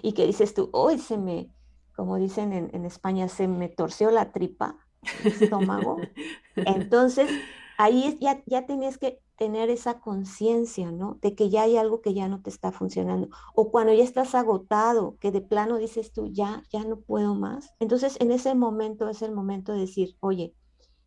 y 0.02 0.12
que 0.12 0.26
dices 0.26 0.54
tú, 0.54 0.70
hoy 0.72 0.98
se 0.98 1.18
me, 1.18 1.50
como 1.96 2.16
dicen 2.16 2.52
en, 2.52 2.70
en 2.72 2.84
España, 2.84 3.28
se 3.28 3.48
me 3.48 3.68
torció 3.68 4.10
la 4.10 4.32
tripa, 4.32 4.76
el 5.24 5.32
estómago, 5.32 5.96
entonces 6.56 7.28
ahí 7.76 8.16
ya, 8.20 8.42
ya 8.46 8.66
tenías 8.66 8.98
que 8.98 9.20
tener 9.38 9.70
esa 9.70 10.00
conciencia, 10.00 10.90
¿no? 10.90 11.18
De 11.22 11.34
que 11.36 11.48
ya 11.48 11.62
hay 11.62 11.76
algo 11.76 12.02
que 12.02 12.12
ya 12.12 12.28
no 12.28 12.42
te 12.42 12.50
está 12.50 12.72
funcionando. 12.72 13.28
O 13.54 13.70
cuando 13.70 13.92
ya 13.92 14.02
estás 14.02 14.34
agotado, 14.34 15.16
que 15.20 15.30
de 15.30 15.40
plano 15.40 15.78
dices 15.78 16.12
tú, 16.12 16.26
ya, 16.26 16.64
ya 16.70 16.84
no 16.84 17.00
puedo 17.00 17.36
más. 17.36 17.72
Entonces, 17.78 18.16
en 18.20 18.32
ese 18.32 18.54
momento 18.56 19.08
es 19.08 19.22
el 19.22 19.32
momento 19.32 19.72
de 19.72 19.80
decir, 19.80 20.16
oye, 20.20 20.54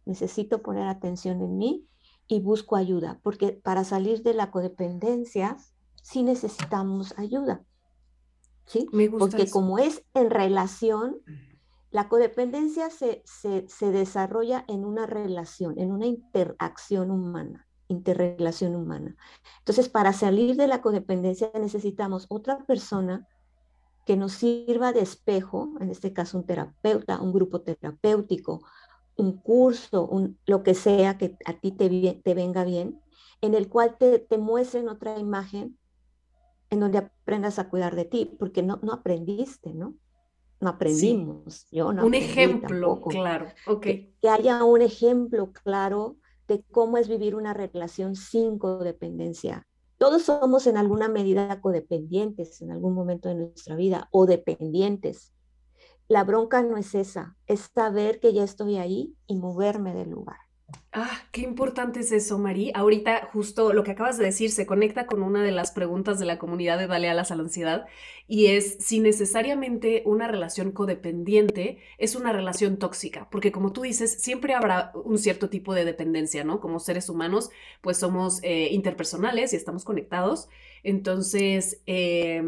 necesito 0.05 0.61
poner 0.61 0.88
atención 0.88 1.41
en 1.41 1.57
mí 1.57 1.85
y 2.27 2.39
busco 2.39 2.77
ayuda, 2.77 3.19
porque 3.21 3.51
para 3.51 3.83
salir 3.83 4.23
de 4.23 4.33
la 4.33 4.50
codependencia, 4.50 5.57
sí 6.01 6.23
necesitamos 6.23 7.13
ayuda. 7.19 7.65
¿Sí? 8.65 8.88
porque 9.19 9.50
como 9.50 9.79
es 9.79 10.05
en 10.13 10.29
relación, 10.29 11.17
la 11.89 12.07
codependencia 12.07 12.89
se, 12.89 13.21
se 13.25 13.91
desarrolla 13.91 14.63
en 14.69 14.85
una 14.85 15.05
relación, 15.07 15.77
en 15.77 15.91
una 15.91 16.05
interacción 16.05 17.11
humana 17.11 17.67
interrelación 17.91 18.75
humana. 18.75 19.15
Entonces, 19.60 19.89
para 19.89 20.13
salir 20.13 20.55
de 20.55 20.67
la 20.67 20.81
codependencia 20.81 21.51
necesitamos 21.53 22.25
otra 22.29 22.65
persona 22.65 23.27
que 24.05 24.17
nos 24.17 24.33
sirva 24.33 24.93
de 24.93 25.01
espejo, 25.01 25.74
en 25.79 25.89
este 25.89 26.13
caso 26.13 26.38
un 26.38 26.45
terapeuta, 26.45 27.21
un 27.21 27.31
grupo 27.31 27.62
terapéutico, 27.62 28.63
un 29.15 29.38
curso, 29.38 30.07
un, 30.07 30.39
lo 30.45 30.63
que 30.63 30.74
sea 30.74 31.17
que 31.17 31.38
a 31.45 31.53
ti 31.53 31.71
te, 31.71 32.19
te 32.24 32.33
venga 32.33 32.63
bien, 32.63 33.00
en 33.41 33.53
el 33.53 33.69
cual 33.69 33.98
te, 33.98 34.19
te 34.19 34.38
muestren 34.38 34.89
otra 34.89 35.19
imagen 35.19 35.77
en 36.69 36.79
donde 36.79 37.00
aprendas 37.00 37.60
a 37.60 37.69
cuidar 37.69 37.95
de 37.95 38.05
ti, 38.05 38.36
porque 38.39 38.63
no, 38.63 38.79
no 38.81 38.93
aprendiste, 38.93 39.74
¿no? 39.74 39.95
No 40.62 40.69
aprendimos. 40.69 41.67
Yo 41.71 41.91
no 41.91 42.05
un 42.05 42.13
ejemplo, 42.13 43.01
claro. 43.01 43.48
Okay. 43.67 44.15
que, 44.21 44.29
haya 44.29 44.63
un 44.63 44.81
ejemplo 44.81 45.51
claro 45.51 46.17
de 46.51 46.65
cómo 46.70 46.98
es 46.98 47.08
vivir 47.08 47.34
una 47.36 47.53
relación 47.53 48.17
sin 48.17 48.60
codependencia. 48.60 49.65
Todos 49.98 50.24
somos 50.24 50.67
en 50.67 50.75
alguna 50.75 51.08
medida 51.08 51.62
codependientes 51.62 52.62
en 52.62 52.72
algún 52.72 52.93
momento 52.93 53.29
de 53.29 53.36
nuestra 53.36 53.77
vida 53.77 54.10
o 54.12 54.25
dependientes. 54.25 55.34
La 56.10 56.25
bronca 56.25 56.62
no 56.62 56.75
es 56.75 56.93
esa, 56.93 57.38
es 57.48 57.72
saber 57.74 58.20
que 58.20 58.34
ya 58.34 58.43
estoy 58.43 58.75
ahí 58.75 59.15
y 59.27 59.38
moverme 59.38 59.93
del 59.93 60.10
lugar. 60.10 60.40
Ah, 60.93 61.23
qué 61.31 61.41
importante 61.41 62.01
es 62.01 62.11
eso, 62.11 62.37
Mari. 62.37 62.71
Ahorita 62.75 63.29
justo 63.31 63.71
lo 63.71 63.83
que 63.83 63.91
acabas 63.91 64.17
de 64.17 64.25
decir 64.25 64.51
se 64.51 64.65
conecta 64.65 65.05
con 65.05 65.23
una 65.23 65.41
de 65.41 65.51
las 65.51 65.71
preguntas 65.71 66.19
de 66.19 66.25
la 66.25 66.37
comunidad 66.37 66.77
de 66.77 66.87
Dale 66.87 67.09
Alas 67.09 67.31
a 67.31 67.35
la 67.37 67.43
Ansiedad 67.43 67.85
y 68.27 68.47
es 68.47 68.75
si 68.79 68.99
necesariamente 68.99 70.03
una 70.05 70.27
relación 70.27 70.73
codependiente 70.73 71.77
es 71.97 72.15
una 72.15 72.33
relación 72.33 72.77
tóxica, 72.77 73.29
porque 73.31 73.53
como 73.53 73.71
tú 73.71 73.83
dices, 73.83 74.21
siempre 74.21 74.53
habrá 74.53 74.91
un 74.93 75.17
cierto 75.17 75.49
tipo 75.49 75.73
de 75.73 75.85
dependencia, 75.85 76.43
¿no? 76.43 76.59
Como 76.59 76.79
seres 76.81 77.07
humanos, 77.07 77.51
pues 77.81 77.97
somos 77.97 78.43
eh, 78.43 78.69
interpersonales 78.71 79.53
y 79.53 79.55
estamos 79.55 79.85
conectados. 79.85 80.49
Entonces, 80.83 81.81
eh, 81.85 82.43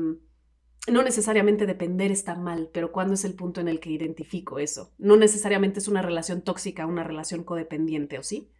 no 0.91 1.01
necesariamente 1.01 1.65
depender 1.65 2.11
está 2.11 2.35
mal, 2.35 2.69
pero 2.73 2.91
¿cuándo 2.91 3.13
es 3.13 3.23
el 3.23 3.35
punto 3.35 3.61
en 3.61 3.67
el 3.67 3.79
que 3.79 3.91
identifico 3.91 4.59
eso? 4.59 4.91
No 4.97 5.15
necesariamente 5.15 5.79
es 5.79 5.87
una 5.87 6.01
relación 6.01 6.41
tóxica, 6.41 6.85
una 6.85 7.03
relación 7.03 7.43
codependiente, 7.43 8.19
¿o 8.19 8.23
sí? 8.23 8.51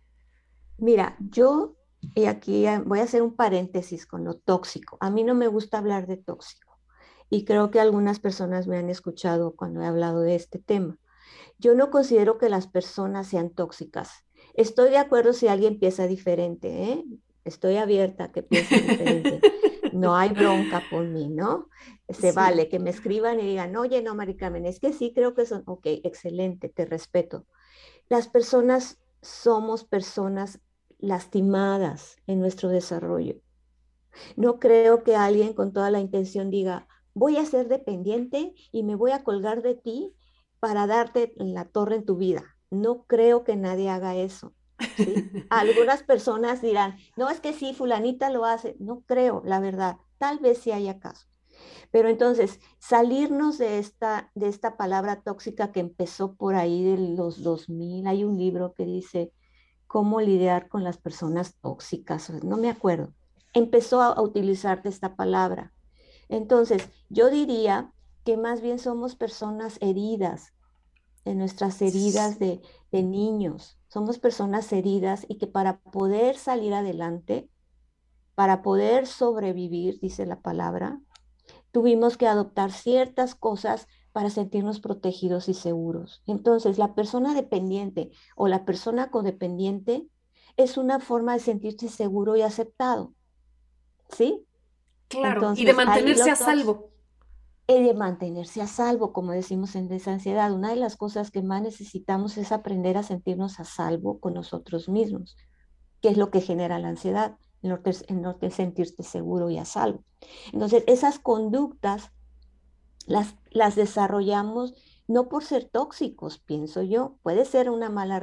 Mira, 0.77 1.17
yo, 1.19 1.75
y 2.15 2.25
aquí 2.25 2.65
voy 2.85 2.99
a 2.99 3.03
hacer 3.03 3.21
un 3.21 3.35
paréntesis 3.35 4.05
con 4.05 4.23
lo 4.23 4.35
tóxico. 4.35 4.97
A 5.01 5.09
mí 5.09 5.23
no 5.23 5.35
me 5.35 5.47
gusta 5.47 5.77
hablar 5.77 6.07
de 6.07 6.17
tóxico 6.17 6.79
y 7.29 7.45
creo 7.45 7.71
que 7.71 7.79
algunas 7.79 8.19
personas 8.19 8.67
me 8.67 8.77
han 8.77 8.89
escuchado 8.89 9.55
cuando 9.55 9.81
he 9.81 9.85
hablado 9.85 10.21
de 10.21 10.35
este 10.35 10.59
tema. 10.59 10.99
Yo 11.57 11.75
no 11.75 11.89
considero 11.89 12.37
que 12.37 12.49
las 12.49 12.67
personas 12.67 13.27
sean 13.27 13.49
tóxicas. 13.49 14.11
Estoy 14.53 14.91
de 14.91 14.97
acuerdo 14.97 15.33
si 15.33 15.47
alguien 15.47 15.79
piensa 15.79 16.07
diferente, 16.07 16.83
¿eh? 16.83 17.05
Estoy 17.43 17.77
abierta 17.77 18.25
a 18.25 18.31
que 18.31 18.43
piense 18.43 18.75
diferente. 18.81 19.41
no 19.93 20.15
hay 20.15 20.29
bronca 20.29 20.83
por 20.89 21.05
mí, 21.05 21.29
¿no? 21.29 21.69
Se 22.13 22.31
vale 22.31 22.69
que 22.69 22.79
me 22.79 22.89
escriban 22.89 23.39
y 23.39 23.43
digan, 23.43 23.75
oye, 23.75 24.01
no, 24.01 24.15
Mari 24.15 24.37
es 24.65 24.79
que 24.79 24.93
sí 24.93 25.13
creo 25.13 25.33
que 25.33 25.45
son, 25.45 25.63
ok, 25.65 25.85
excelente, 26.03 26.69
te 26.69 26.85
respeto. 26.85 27.45
Las 28.09 28.27
personas 28.27 28.99
somos 29.21 29.83
personas 29.83 30.59
lastimadas 30.99 32.17
en 32.27 32.39
nuestro 32.39 32.69
desarrollo. 32.69 33.35
No 34.35 34.59
creo 34.59 35.03
que 35.03 35.15
alguien 35.15 35.53
con 35.53 35.73
toda 35.73 35.91
la 35.91 35.99
intención 35.99 36.49
diga, 36.49 36.87
voy 37.13 37.37
a 37.37 37.45
ser 37.45 37.67
dependiente 37.67 38.53
y 38.71 38.83
me 38.83 38.95
voy 38.95 39.11
a 39.11 39.23
colgar 39.23 39.61
de 39.61 39.75
ti 39.75 40.15
para 40.59 40.87
darte 40.87 41.33
la 41.37 41.65
torre 41.65 41.95
en 41.95 42.05
tu 42.05 42.15
vida. 42.17 42.43
No 42.69 43.05
creo 43.05 43.43
que 43.43 43.55
nadie 43.55 43.89
haga 43.89 44.15
eso. 44.15 44.53
Algunas 45.49 46.03
personas 46.03 46.61
dirán, 46.61 46.97
no 47.15 47.29
es 47.29 47.39
que 47.39 47.53
sí, 47.53 47.73
fulanita 47.73 48.29
lo 48.29 48.45
hace. 48.45 48.75
No 48.79 49.01
creo, 49.05 49.41
la 49.45 49.59
verdad. 49.59 49.97
Tal 50.17 50.39
vez 50.39 50.59
sí 50.59 50.71
haya 50.71 50.99
caso. 50.99 51.27
Pero 51.91 52.09
entonces, 52.09 52.59
salirnos 52.79 53.57
de 53.57 53.79
esta, 53.79 54.31
de 54.35 54.47
esta 54.47 54.77
palabra 54.77 55.21
tóxica 55.21 55.71
que 55.71 55.79
empezó 55.79 56.35
por 56.35 56.55
ahí 56.55 56.83
de 56.83 56.97
los 56.97 57.43
2000, 57.43 58.07
hay 58.07 58.23
un 58.23 58.37
libro 58.37 58.73
que 58.73 58.85
dice 58.85 59.31
cómo 59.87 60.21
lidiar 60.21 60.69
con 60.69 60.83
las 60.83 60.97
personas 60.97 61.55
tóxicas, 61.61 62.29
no 62.43 62.57
me 62.57 62.69
acuerdo. 62.69 63.13
Empezó 63.53 64.01
a, 64.01 64.19
utilizar 64.19 64.81
esta 64.85 65.15
palabra. 65.15 65.71
Entonces, 66.29 66.89
yo 67.09 67.29
diría 67.29 67.91
que 68.25 68.35
más 68.37 68.61
bien 68.61 68.79
somos 68.79 69.15
personas 69.15 69.77
heridas, 69.81 70.53
en 71.25 71.37
nuestras 71.37 71.81
heridas 71.81 72.39
de, 72.39 72.61
de 72.91 73.03
niños, 73.03 73.77
somos 73.87 74.17
personas 74.17 74.73
heridas 74.73 75.25
y 75.29 75.37
que 75.37 75.45
para 75.45 75.79
poder 75.79 76.37
salir 76.37 76.73
adelante, 76.73 77.49
para 78.33 78.63
poder 78.63 79.05
sobrevivir, 79.05 79.99
dice 79.99 80.25
la 80.25 80.41
palabra, 80.41 80.99
tuvimos 81.73 82.15
que 82.15 82.27
adoptar 82.27 82.71
ciertas 82.71 83.35
cosas 83.35 83.89
para 84.13 84.29
sentirnos 84.29 84.79
protegidos 84.79 85.49
y 85.49 85.53
seguros. 85.53 86.23
Entonces, 86.25 86.77
la 86.77 86.95
persona 86.95 87.33
dependiente 87.33 88.11
o 88.37 88.47
la 88.47 88.63
persona 88.63 89.11
codependiente 89.11 90.07
es 90.55 90.77
una 90.77 91.01
forma 91.01 91.33
de 91.33 91.39
sentirse 91.39 91.89
seguro 91.89 92.37
y 92.37 92.43
aceptado. 92.43 93.13
¿Sí? 94.09 94.45
Claro, 95.09 95.53
y 95.55 95.65
de 95.65 95.73
mantenerse 95.73 96.31
a 96.31 96.35
salvo 96.35 96.93
de 97.67 97.93
mantenerse 97.93 98.61
a 98.61 98.67
salvo, 98.67 99.13
como 99.13 99.31
decimos 99.31 99.75
en 99.75 99.87
desansiedad. 99.87 100.51
Una 100.51 100.69
de 100.69 100.75
las 100.75 100.95
cosas 100.95 101.31
que 101.31 101.41
más 101.41 101.61
necesitamos 101.61 102.37
es 102.37 102.51
aprender 102.51 102.97
a 102.97 103.03
sentirnos 103.03 103.59
a 103.59 103.63
salvo 103.63 104.19
con 104.19 104.33
nosotros 104.33 104.89
mismos, 104.89 105.37
que 106.01 106.09
es 106.09 106.17
lo 106.17 106.29
que 106.29 106.41
genera 106.41 106.79
la 106.79 106.89
ansiedad, 106.89 107.37
en 107.61 108.21
no, 108.21 108.37
sentirte 108.49 109.03
seguro 109.03 109.49
y 109.49 109.57
a 109.57 109.65
salvo. 109.65 110.03
Entonces, 110.51 110.83
esas 110.87 111.19
conductas 111.19 112.11
las, 113.05 113.35
las 113.51 113.75
desarrollamos 113.75 114.73
no 115.07 115.27
por 115.27 115.43
ser 115.43 115.65
tóxicos, 115.65 116.39
pienso 116.39 116.81
yo, 116.81 117.17
puede 117.23 117.45
ser 117.45 117.69
una 117.69 117.89
mala 117.89 118.21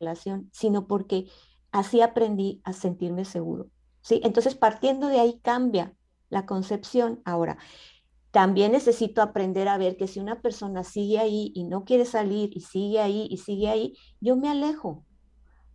relación, 0.00 0.50
sino 0.52 0.86
porque 0.86 1.30
así 1.70 2.00
aprendí 2.00 2.60
a 2.64 2.72
sentirme 2.72 3.24
seguro. 3.24 3.68
¿sí? 4.00 4.20
Entonces, 4.24 4.54
partiendo 4.54 5.08
de 5.08 5.20
ahí 5.20 5.40
cambia 5.42 5.94
la 6.28 6.46
concepción. 6.46 7.22
Ahora, 7.24 7.58
también 8.30 8.72
necesito 8.72 9.22
aprender 9.22 9.68
a 9.68 9.78
ver 9.78 9.96
que 9.96 10.08
si 10.08 10.18
una 10.18 10.42
persona 10.42 10.82
sigue 10.82 11.18
ahí 11.18 11.52
y 11.54 11.64
no 11.64 11.84
quiere 11.84 12.04
salir 12.04 12.50
y 12.56 12.60
sigue 12.60 13.00
ahí 13.00 13.28
y 13.30 13.38
sigue 13.38 13.68
ahí, 13.68 13.96
yo 14.20 14.36
me 14.36 14.48
alejo. 14.48 15.04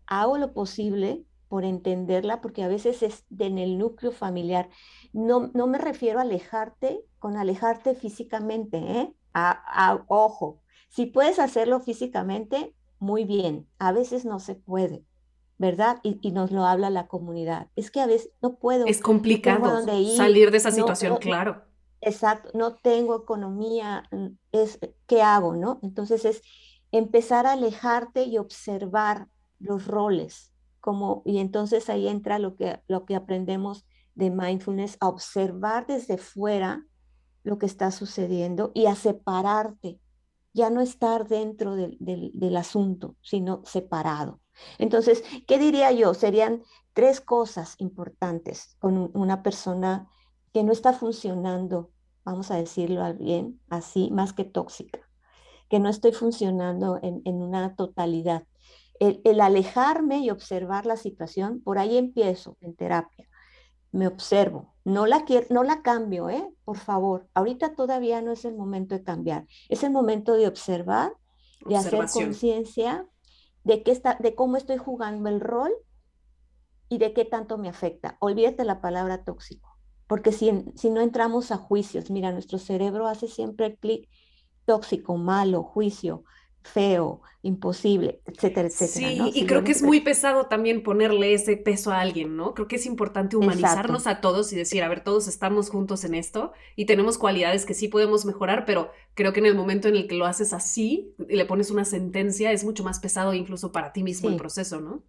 Hago 0.05 0.38
lo 0.38 0.53
posible 0.53 1.24
por 1.50 1.65
entenderla, 1.65 2.39
porque 2.41 2.63
a 2.63 2.68
veces 2.68 3.03
es 3.03 3.25
en 3.38 3.58
el 3.58 3.77
núcleo 3.77 4.12
familiar. 4.12 4.70
No, 5.12 5.51
no 5.53 5.68
me 5.68 5.79
refiero 5.79 6.20
a 6.20 6.22
alejarte 6.22 7.03
con 7.18 7.36
alejarte 7.36 7.96
físicamente, 7.96 8.77
¿eh? 8.77 9.13
A, 9.34 10.03
ojo, 10.08 10.62
Si 10.89 11.06
puedes 11.06 11.39
hacerlo 11.39 11.79
físicamente, 11.79 12.74
muy 13.00 13.25
bien. 13.25 13.68
A 13.77 13.91
veces 13.91 14.25
no 14.25 14.39
se 14.39 14.56
puede, 14.56 15.03
¿verdad? 15.58 16.00
Y, 16.03 16.32
nos 16.32 16.51
lo 16.51 16.65
habla 16.65 16.89
la 16.89 17.08
comunidad. 17.08 17.68
Es 17.75 17.91
que 17.91 18.01
a 18.01 18.08
veces 18.08 18.32
no 18.41 18.56
puedo. 18.56 18.86
Es 18.86 19.01
complicado 19.01 19.86
salir 20.15 20.51
de 20.51 20.58
esa 20.58 20.72
situación, 20.72 21.18
claro. 21.18 21.63
Exacto, 22.01 22.50
no 22.53 22.75
tengo 22.75 23.15
economía, 23.18 24.10
es, 24.53 24.79
¿qué 25.06 25.22
hago, 25.22 25.56
no? 25.56 25.79
Entonces 25.84 26.24
es 26.24 26.41
empezar 26.91 27.46
a 27.46 27.53
alejarte 27.53 28.24
y 28.24 28.38
observar 28.38 29.27
los 29.60 29.86
roles, 29.86 30.49
y 31.25 31.39
entonces 31.39 31.89
ahí 31.89 32.07
entra 32.07 32.39
lo 32.39 32.55
que, 32.55 32.81
lo 32.88 33.05
que 33.05 33.15
aprendemos 33.15 33.86
de 34.15 34.31
mindfulness, 34.31 34.98
a 35.00 35.07
observar 35.07 35.88
desde 35.88 36.17
fuera 36.17 36.86
lo 37.43 37.57
que 37.57 37.65
está 37.65 37.91
sucediendo 37.91 38.71
y 38.74 38.88
a 38.88 38.95
separarte, 38.95 40.00
ya 40.53 40.69
no 40.69 40.81
estar 40.81 41.27
dentro 41.27 41.75
del, 41.75 41.98
del 42.00 42.57
asunto, 42.57 43.15
sino 43.21 43.62
separado. 43.65 44.41
Entonces, 44.77 45.24
¿qué 45.48 45.57
diría 45.57 45.91
yo? 45.91 46.13
Serían 46.13 46.63
tres 46.93 47.21
cosas 47.21 47.75
importantes 47.77 48.75
con 48.79 49.12
una 49.13 49.41
persona 49.41 50.09
que 50.53 50.63
no 50.63 50.71
está 50.71 50.93
funcionando, 50.93 51.91
vamos 52.25 52.51
a 52.51 52.55
decirlo 52.57 53.01
bien, 53.13 53.62
así, 53.69 54.09
más 54.12 54.33
que 54.33 54.43
tóxica, 54.43 55.00
que 55.69 55.79
no 55.79 55.89
estoy 55.89 56.12
funcionando 56.12 57.00
en, 57.01 57.21
una 57.25 57.75
totalidad. 57.75 58.43
El, 59.00 59.39
alejarme 59.39 60.20
y 60.20 60.29
observar 60.29 60.86
la 60.86 60.98
situación, 60.98 61.62
por 61.62 61.79
ahí 61.79 61.98
empiezo 61.98 62.58
en 62.62 62.75
terapia. 62.75 63.27
Me 63.91 64.08
observo, 64.08 64.75
no 64.84 65.06
la, 65.08 65.25
quiero, 65.25 65.48
no 65.50 65.63
la 65.63 65.82
cambio, 65.82 66.29
¿eh? 66.29 66.46
por 66.65 66.77
favor. 66.77 67.27
Ahorita 67.34 67.75
todavía 67.75 68.22
no 68.22 68.32
es 68.32 68.46
el 68.46 68.56
momento 68.56 68.96
de 68.96 69.03
cambiar, 69.03 69.48
es 69.70 69.84
el 69.84 69.91
momento 69.91 70.34
de 70.34 70.48
observar, 70.48 71.13
de 71.65 71.77
hacer 71.77 72.06
conciencia 72.13 73.08
de, 73.63 73.84
qué 73.84 73.91
está, 73.91 74.15
de 74.20 74.36
cómo 74.36 74.58
estoy 74.58 74.77
jugando 74.77 75.29
el 75.29 75.39
rol 75.39 75.72
y 76.88 76.98
de 76.98 77.13
qué 77.13 77.25
tanto 77.25 77.58
me 77.58 77.70
afecta. 77.70 78.18
Olvídate 78.20 78.63
la 78.65 78.82
palabra 78.82 79.24
tóxico, 79.24 79.77
porque 80.08 80.32
si, 80.32 80.65
si 80.75 80.89
no 80.89 81.01
entramos 81.01 81.51
a 81.51 81.58
juicios, 81.58 82.10
mira, 82.10 82.32
nuestro 82.32 82.58
cerebro 82.58 83.08
hace 83.08 83.27
siempre 83.27 83.68
el 83.68 83.77
clic 83.77 84.10
tóxico, 84.65 85.18
malo, 85.18 85.63
juicio, 85.63 86.24
feo, 86.62 87.22
imposible, 87.42 88.22
etcétera, 88.25 88.68
etcétera. 88.68 89.10
Sí, 89.10 89.32
y 89.34 89.46
creo 89.46 89.63
que 89.63 89.72
es 89.72 89.82
muy 89.82 90.01
pesado 90.01 90.48
también 90.48 90.84
ponerle 90.84 91.34
ese 91.34 91.56
peso 91.56 91.92
a 91.92 92.01
alguien, 92.01 92.36
¿no? 92.36 92.54
Creo 92.54 92.68
que 92.68 92.75
es 92.75 92.86
importante 92.86 93.38
humanizarnos 93.38 94.08
a 94.08 94.20
todos 94.20 94.51
y 94.51 94.56
decir, 94.56 94.84
a 94.84 94.89
ver, 94.89 95.04
todos 95.04 95.28
estamos 95.28 95.70
juntos 95.70 96.04
en 96.04 96.16
esto 96.16 96.51
y 96.75 96.86
tenemos 96.86 97.18
cualidades 97.18 97.66
que 97.66 97.74
sí 97.74 97.88
podemos 97.88 98.25
mejorar, 98.25 98.66
pero 98.66 98.92
creo 99.13 99.32
que 99.32 99.39
en 99.39 99.46
el 99.46 99.56
momento 99.56 99.88
en 99.88 99.96
el 99.96 100.08
que 100.08 100.16
lo 100.16 100.25
haces 100.25 100.54
así 100.54 101.16
y 101.30 101.36
le 101.36 101.46
pones 101.46 101.72
una 101.72 101.86
sentencia, 101.86 102.51
es 102.51 102.63
mucho 102.63 102.84
más 102.84 103.00
pesado 103.00 103.34
incluso 103.34 103.72
para 103.72 103.94
ti 103.94 104.04
mismo 104.04 104.30
el 104.30 104.36
proceso, 104.36 104.82
¿no? 104.82 105.04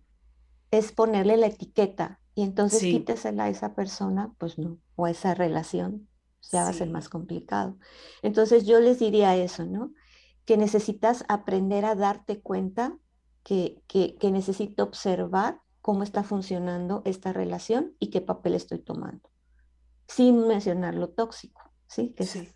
Es 0.71 0.93
ponerle 0.93 1.37
la 1.37 1.49
etiqueta 1.49 2.21
y 2.37 2.43
entonces 2.43 2.81
quítesela 2.81 3.45
a 3.45 3.49
esa 3.49 3.75
persona, 3.75 4.33
pues 4.39 4.57
no, 4.57 4.79
o 4.95 5.07
a 5.07 5.11
esa 5.11 5.35
relación, 5.35 6.09
ya 6.53 6.63
va 6.63 6.71
a 6.71 6.73
ser 6.73 6.91
más 6.91 7.09
complicado. 7.09 7.77
Entonces 8.23 8.67
yo 8.67 8.81
les 8.81 9.01
diría 9.01 9.37
eso, 9.37 9.65
¿no? 9.65 9.93
Que 10.45 10.57
necesitas 10.57 11.25
aprender 11.29 11.85
a 11.85 11.95
darte 11.95 12.41
cuenta 12.41 12.97
que, 13.43 13.83
que, 13.87 14.31
necesito 14.31 14.83
observar 14.83 15.61
cómo 15.81 16.03
está 16.03 16.23
funcionando 16.23 17.03
esta 17.05 17.33
relación 17.33 17.95
y 17.99 18.11
qué 18.11 18.21
papel 18.21 18.55
estoy 18.55 18.79
tomando, 18.79 19.31
sin 20.09 20.47
mencionar 20.47 20.95
lo 20.95 21.09
tóxico, 21.09 21.63
¿sí? 21.87 22.15
Que 22.17 22.25
sí. 22.25 22.49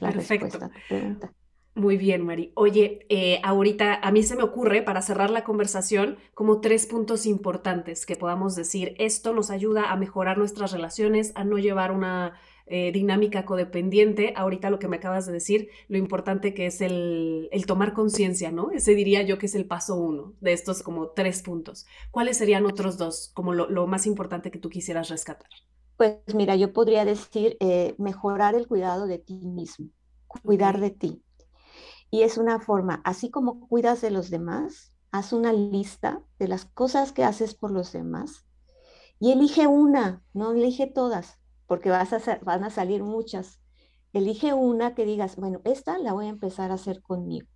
la 0.00 0.10
respuesta 0.10 0.66
a 0.66 0.68
tu 0.70 0.78
pregunta. 0.88 1.32
Muy 1.74 1.96
bien, 1.96 2.26
Mari. 2.26 2.52
Oye, 2.56 3.06
eh, 3.08 3.40
ahorita 3.44 4.00
a 4.02 4.10
mí 4.10 4.22
se 4.24 4.34
me 4.36 4.42
ocurre, 4.42 4.82
para 4.82 5.02
cerrar 5.02 5.30
la 5.30 5.44
conversación, 5.44 6.18
como 6.34 6.60
tres 6.60 6.86
puntos 6.86 7.26
importantes 7.26 8.06
que 8.06 8.16
podamos 8.16 8.56
decir. 8.56 8.94
Esto 8.98 9.32
nos 9.32 9.50
ayuda 9.50 9.92
a 9.92 9.96
mejorar 9.96 10.36
nuestras 10.36 10.72
relaciones, 10.72 11.32
a 11.36 11.44
no 11.44 11.58
llevar 11.58 11.92
una 11.92 12.34
eh, 12.72 12.92
dinámica 12.92 13.44
codependiente, 13.44 14.32
ahorita 14.36 14.70
lo 14.70 14.78
que 14.78 14.86
me 14.86 14.98
acabas 14.98 15.26
de 15.26 15.32
decir, 15.32 15.70
lo 15.88 15.98
importante 15.98 16.54
que 16.54 16.66
es 16.66 16.80
el, 16.80 17.50
tomar 17.66 17.94
conciencia, 17.94 18.52
¿no? 18.52 18.70
Ese 18.70 18.94
diría 18.94 19.22
yo 19.22 19.38
que 19.38 19.46
es 19.46 19.56
el 19.56 19.66
paso 19.66 19.96
uno 19.96 20.34
de 20.40 20.52
estos 20.52 20.84
como 20.84 21.08
tres 21.08 21.42
puntos. 21.42 21.84
¿Cuáles 22.12 22.36
serían 22.36 22.66
otros 22.66 22.96
dos, 22.96 23.32
como 23.34 23.54
lo, 23.54 23.86
más 23.88 24.06
importante 24.06 24.52
que 24.52 24.60
tú 24.60 24.68
quisieras 24.68 25.08
rescatar? 25.08 25.48
Pues 25.96 26.20
mira, 26.32 26.54
yo 26.54 26.72
podría 26.72 27.04
decir 27.04 27.56
eh, 27.58 27.96
mejorar 27.98 28.54
el 28.54 28.68
cuidado 28.68 29.08
de 29.08 29.18
ti 29.18 29.44
mismo, 29.44 29.88
cuidar 30.28 30.78
de 30.78 30.90
ti. 30.90 31.24
Y 32.08 32.22
es 32.22 32.38
una 32.38 32.60
forma, 32.60 33.02
así 33.04 33.30
como 33.30 33.66
cuidas 33.66 34.00
de 34.00 34.12
los 34.12 34.30
demás, 34.30 34.92
haz 35.10 35.32
una 35.32 35.52
lista 35.52 36.22
de 36.38 36.46
las 36.46 36.66
cosas 36.66 37.10
que 37.10 37.24
haces 37.24 37.56
por 37.56 37.72
los 37.72 37.90
demás 37.90 38.46
y 39.18 39.32
elige 39.32 39.66
una, 39.66 40.22
no 40.32 40.52
elige 40.52 40.86
todas 40.86 41.39
porque 41.70 41.88
vas 41.88 42.12
a 42.12 42.40
van 42.42 42.64
a 42.64 42.70
salir 42.70 43.04
muchas. 43.04 43.60
Elige 44.12 44.54
una 44.54 44.96
que 44.96 45.04
digas, 45.04 45.36
bueno, 45.36 45.60
esta 45.64 45.98
la 45.98 46.12
voy 46.12 46.26
a 46.26 46.30
empezar 46.30 46.72
a 46.72 46.74
hacer 46.74 47.00
conmigo. 47.00 47.46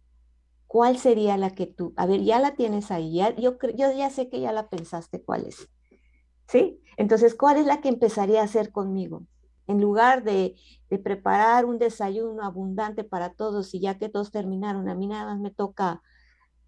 ¿Cuál 0.68 0.98
sería 0.98 1.37
la 1.37 1.50
que 1.50 1.66
tú? 1.66 1.94
A 1.96 2.07
ver, 2.07 2.22
ya 2.22 2.38
la 2.38 2.55
tienes 2.55 2.92
ahí, 2.92 3.18
yo, 3.38 3.59
yo 3.77 3.92
ya 3.92 4.11
sé 4.11 4.31
que 4.31 4.40
ya 4.40 4.53
la 4.53 4.68
pensaste 4.68 5.20
cuál 5.20 5.46
es. 5.46 5.68
¿Sí? 6.46 6.81
Entonces, 6.96 7.35
¿cuál 7.35 7.57
es 7.57 7.66
la 7.66 7.81
que 7.81 7.88
empezaría 7.88 8.42
a 8.42 8.44
hacer 8.44 8.70
conmigo? 8.70 9.27
En 9.66 9.81
lugar 9.81 10.22
de, 10.22 10.55
de 10.90 10.98
preparar 11.00 11.64
un 11.64 11.81
desayuno 11.81 12.44
abundante 12.44 13.03
para 13.03 13.35
todos 13.35 13.74
y 13.74 13.81
ya 13.81 13.98
que 13.98 14.11
todos 14.11 14.31
terminaron, 14.31 14.88
a 14.88 14.94
mí 14.94 15.09
nada 15.09 15.27
más 15.27 15.40
me 15.40 15.50
toca 15.50 16.03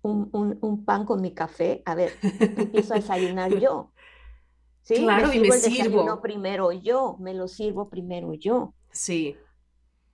un, 0.02 0.30
un, 0.32 0.58
un 0.62 0.84
pan 0.84 1.06
con 1.06 1.20
mi 1.22 1.32
café, 1.32 1.82
a 1.86 1.94
ver, 1.94 2.12
empiezo 2.56 2.94
a 2.94 2.96
desayunar 2.96 3.54
yo. 3.60 3.92
¿Sí? 4.86 5.02
Claro, 5.02 5.32
y 5.32 5.40
me 5.40 5.50
sirvo. 5.52 6.20
primero 6.20 6.70
yo, 6.70 7.16
me 7.18 7.34
lo 7.34 7.48
sirvo 7.48 7.88
primero 7.90 8.32
yo. 8.34 8.72
Sí. 8.92 9.36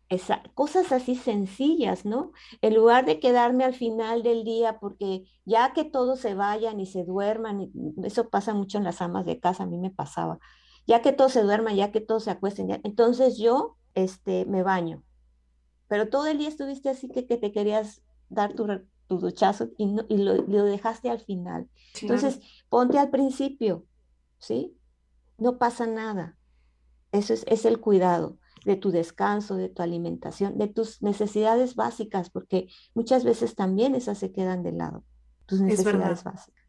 Esa, 0.08 0.42
cosas 0.54 0.92
así 0.92 1.14
sencillas, 1.14 2.04
¿no? 2.04 2.32
En 2.60 2.74
lugar 2.74 3.04
de 3.04 3.20
quedarme 3.20 3.64
al 3.64 3.74
final 3.74 4.22
del 4.22 4.44
día, 4.44 4.78
porque 4.78 5.24
ya 5.44 5.72
que 5.72 5.84
todos 5.84 6.20
se 6.20 6.34
vayan 6.34 6.80
y 6.80 6.86
se 6.86 7.04
duerman, 7.04 7.70
eso 8.02 8.28
pasa 8.28 8.54
mucho 8.54 8.78
en 8.78 8.84
las 8.84 9.00
amas 9.00 9.24
de 9.26 9.40
casa, 9.40 9.62
a 9.62 9.66
mí 9.66 9.78
me 9.78 9.90
pasaba, 9.90 10.38
ya 10.86 11.00
que 11.00 11.12
todos 11.12 11.32
se 11.32 11.42
duerman, 11.42 11.76
ya 11.76 11.92
que 11.92 12.00
todos 12.00 12.24
se 12.24 12.30
acuesten, 12.30 12.80
entonces 12.84 13.38
yo 13.38 13.76
este, 13.94 14.44
me 14.46 14.62
baño. 14.62 15.02
Pero 15.88 16.08
todo 16.08 16.26
el 16.26 16.38
día 16.38 16.48
estuviste 16.48 16.88
así 16.88 17.08
que, 17.08 17.26
que 17.26 17.36
te 17.36 17.52
querías 17.52 18.02
dar 18.28 18.54
tu, 18.54 18.66
tu 19.08 19.18
duchazo 19.18 19.68
y, 19.78 19.86
no, 19.86 20.04
y 20.08 20.18
lo, 20.18 20.64
dejaste 20.64 21.10
al 21.10 21.20
final. 21.20 21.68
Entonces, 22.00 22.40
ponte 22.68 22.98
al 22.98 23.10
principio, 23.10 23.86
¿sí? 24.42 24.76
No 25.38 25.56
pasa 25.56 25.86
nada. 25.86 26.36
Eso 27.12 27.32
es, 27.32 27.44
es 27.48 27.64
el 27.64 27.80
cuidado 27.80 28.38
de 28.64 28.76
tu 28.76 28.90
descanso, 28.90 29.56
de 29.56 29.68
tu 29.68 29.82
alimentación, 29.82 30.58
de 30.58 30.68
tus 30.68 31.02
necesidades 31.02 31.74
básicas, 31.74 32.30
porque 32.30 32.68
muchas 32.94 33.24
veces 33.24 33.54
también 33.54 33.94
esas 33.94 34.18
se 34.18 34.32
quedan 34.32 34.62
de 34.62 34.72
lado, 34.72 35.04
tus 35.46 35.60
necesidades 35.60 36.24
básicas. 36.24 36.62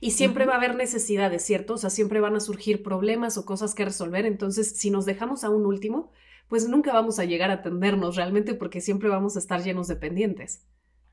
Y 0.00 0.12
siempre 0.12 0.46
va 0.46 0.54
a 0.54 0.56
haber 0.56 0.76
necesidades, 0.76 1.42
¿cierto? 1.44 1.74
O 1.74 1.76
sea, 1.76 1.90
siempre 1.90 2.20
van 2.20 2.36
a 2.36 2.40
surgir 2.40 2.82
problemas 2.82 3.36
o 3.36 3.44
cosas 3.44 3.74
que 3.74 3.84
resolver. 3.84 4.24
Entonces, 4.24 4.78
si 4.78 4.90
nos 4.90 5.04
dejamos 5.04 5.44
a 5.44 5.50
un 5.50 5.66
último, 5.66 6.12
pues 6.48 6.68
nunca 6.68 6.92
vamos 6.92 7.18
a 7.18 7.24
llegar 7.24 7.50
a 7.50 7.54
atendernos 7.54 8.16
realmente 8.16 8.54
porque 8.54 8.80
siempre 8.80 9.08
vamos 9.08 9.36
a 9.36 9.40
estar 9.40 9.62
llenos 9.62 9.88
de 9.88 9.96
pendientes. 9.96 10.66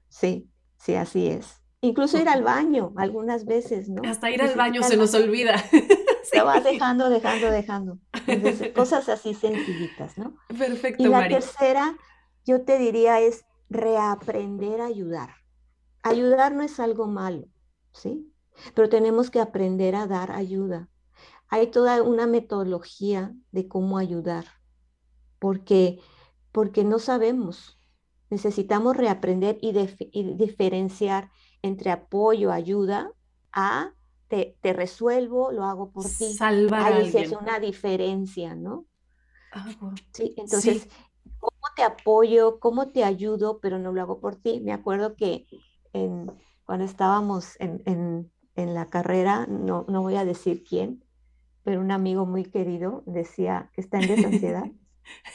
Sí, 0.09 0.49
sí, 0.77 0.95
así 0.95 1.27
es. 1.27 1.60
Incluso 1.83 2.19
ir 2.19 2.29
al 2.29 2.43
baño 2.43 2.93
algunas 2.95 3.45
veces, 3.45 3.89
¿no? 3.89 4.03
Hasta 4.07 4.29
ir 4.29 4.41
al 4.41 4.55
baño 4.55 4.83
se 4.83 4.97
nos 4.97 5.13
olvida. 5.15 5.55
Se 6.23 6.41
va 6.41 6.61
dejando, 6.61 7.09
dejando, 7.09 7.49
dejando. 7.49 7.97
cosas 8.75 9.09
así 9.09 9.33
sencillitas, 9.33 10.17
¿no? 10.17 10.37
Perfecto. 10.47 11.03
Y 11.03 11.07
la 11.07 11.27
tercera, 11.27 11.97
yo 12.45 12.61
te 12.61 12.77
diría, 12.77 13.19
es 13.19 13.43
reaprender 13.69 14.79
a 14.79 14.85
ayudar. 14.85 15.31
Ayudar 16.03 16.53
no 16.53 16.61
es 16.61 16.79
algo 16.79 17.07
malo, 17.07 17.47
¿sí? 17.91 18.31
Pero 18.75 18.87
tenemos 18.87 19.31
que 19.31 19.39
aprender 19.39 19.95
a 19.95 20.07
dar 20.07 20.31
ayuda. 20.31 20.89
Hay 21.49 21.67
toda 21.67 22.01
una 22.03 22.27
metodología 22.27 23.33
de 23.51 23.67
cómo 23.67 23.97
ayudar, 23.97 24.45
porque, 25.39 25.99
porque 26.51 26.83
no 26.83 26.99
sabemos. 26.99 27.77
Necesitamos 28.29 28.95
reaprender 28.95 29.57
y, 29.59 29.73
y 30.11 30.35
diferenciar 30.35 31.29
entre 31.61 31.91
apoyo, 31.91 32.51
ayuda, 32.51 33.11
a 33.51 33.93
te, 34.27 34.57
te, 34.61 34.73
resuelvo, 34.73 35.51
lo 35.51 35.65
hago 35.65 35.91
por 35.91 36.05
ti. 36.05 36.33
Salvar 36.33 36.93
Ahí 36.93 37.11
se 37.11 37.21
hace 37.21 37.35
una 37.35 37.59
diferencia, 37.59 38.55
¿no? 38.55 38.85
Ah, 39.51 39.67
sí, 40.13 40.33
entonces, 40.37 40.87
¿cómo 41.39 41.61
te 41.75 41.83
apoyo? 41.83 42.59
¿Cómo 42.59 42.89
te 42.89 43.03
ayudo? 43.03 43.59
Pero 43.59 43.77
no 43.77 43.91
lo 43.91 44.01
hago 44.01 44.19
por 44.21 44.37
ti. 44.37 44.61
Me 44.61 44.71
acuerdo 44.71 45.15
que 45.15 45.47
en, 45.91 46.31
cuando 46.65 46.85
estábamos 46.85 47.59
en, 47.59 47.81
en, 47.85 48.31
en 48.55 48.73
la 48.73 48.87
carrera, 48.87 49.45
no, 49.47 49.85
no 49.89 50.01
voy 50.01 50.15
a 50.15 50.23
decir 50.23 50.63
quién, 50.63 51.03
pero 51.63 51.81
un 51.81 51.91
amigo 51.91 52.25
muy 52.25 52.45
querido 52.45 53.03
decía 53.05 53.69
que 53.73 53.81
está 53.81 53.99
en 53.99 54.07
desansiedad. 54.07 54.65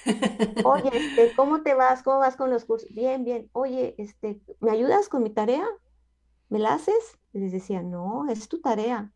Oye, 0.65 0.91
este, 0.95 1.33
¿cómo 1.37 1.63
te 1.63 1.75
vas? 1.75 2.03
¿Cómo 2.03 2.19
vas 2.19 2.37
con 2.37 2.51
los 2.51 2.65
cursos? 2.65 2.89
Bien, 2.95 3.25
bien. 3.25 3.49
Oye, 3.53 3.95
este, 3.99 4.41
¿me 4.61 4.71
ayudas 4.71 5.09
con 5.09 5.23
mi 5.23 5.31
tarea? 5.31 5.67
¿Me 6.49 6.59
la 6.59 6.75
haces? 6.75 7.19
Les 7.33 7.53
decía, 7.53 7.83
no, 7.83 8.29
es 8.29 8.49
tu 8.49 8.61
tarea. 8.61 9.13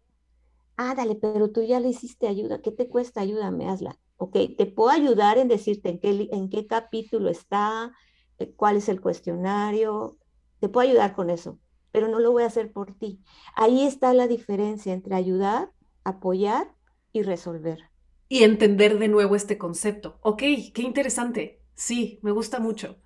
Ah, 0.77 0.95
dale, 0.95 1.15
pero 1.17 1.51
tú 1.51 1.63
ya 1.63 1.81
le 1.81 1.89
hiciste 1.89 2.29
ayuda. 2.29 2.61
¿Qué 2.63 2.73
te 2.73 2.89
cuesta? 2.89 3.21
Ayúdame, 3.21 3.69
hazla. 3.69 3.99
Ok, 4.17 4.37
te 4.59 4.67
puedo 4.67 4.91
ayudar 4.91 5.39
en 5.39 5.49
decirte 5.49 5.91
en 5.91 6.01
qué, 6.01 6.29
en 6.33 6.51
qué 6.51 6.67
capítulo 6.67 7.31
está, 7.31 7.93
eh, 8.39 8.53
cuál 8.55 8.77
es 8.77 8.89
el 8.89 9.01
cuestionario. 9.01 10.19
Te 10.61 10.69
puedo 10.69 10.89
ayudar 10.89 11.15
con 11.15 11.31
eso, 11.31 11.59
pero 11.93 12.09
no 12.09 12.19
lo 12.19 12.33
voy 12.33 12.45
a 12.45 12.47
hacer 12.47 12.73
por 12.73 12.95
ti. 12.99 13.23
Ahí 13.55 13.87
está 13.87 14.13
la 14.15 14.29
diferencia 14.29 14.93
entre 14.93 15.15
ayudar, 15.15 15.73
apoyar 16.05 16.75
y 17.13 17.23
resolver 17.23 17.91
y 18.31 18.45
entender 18.45 18.99
de 18.99 19.09
nuevo 19.09 19.35
este 19.35 19.59
concepto. 19.59 20.19
Ok, 20.23 20.39
qué 20.73 20.83
interesante. 20.83 21.61
Sí, 21.75 22.21
me 22.23 22.31
gusta 22.31 22.61
mucho. 22.61 23.03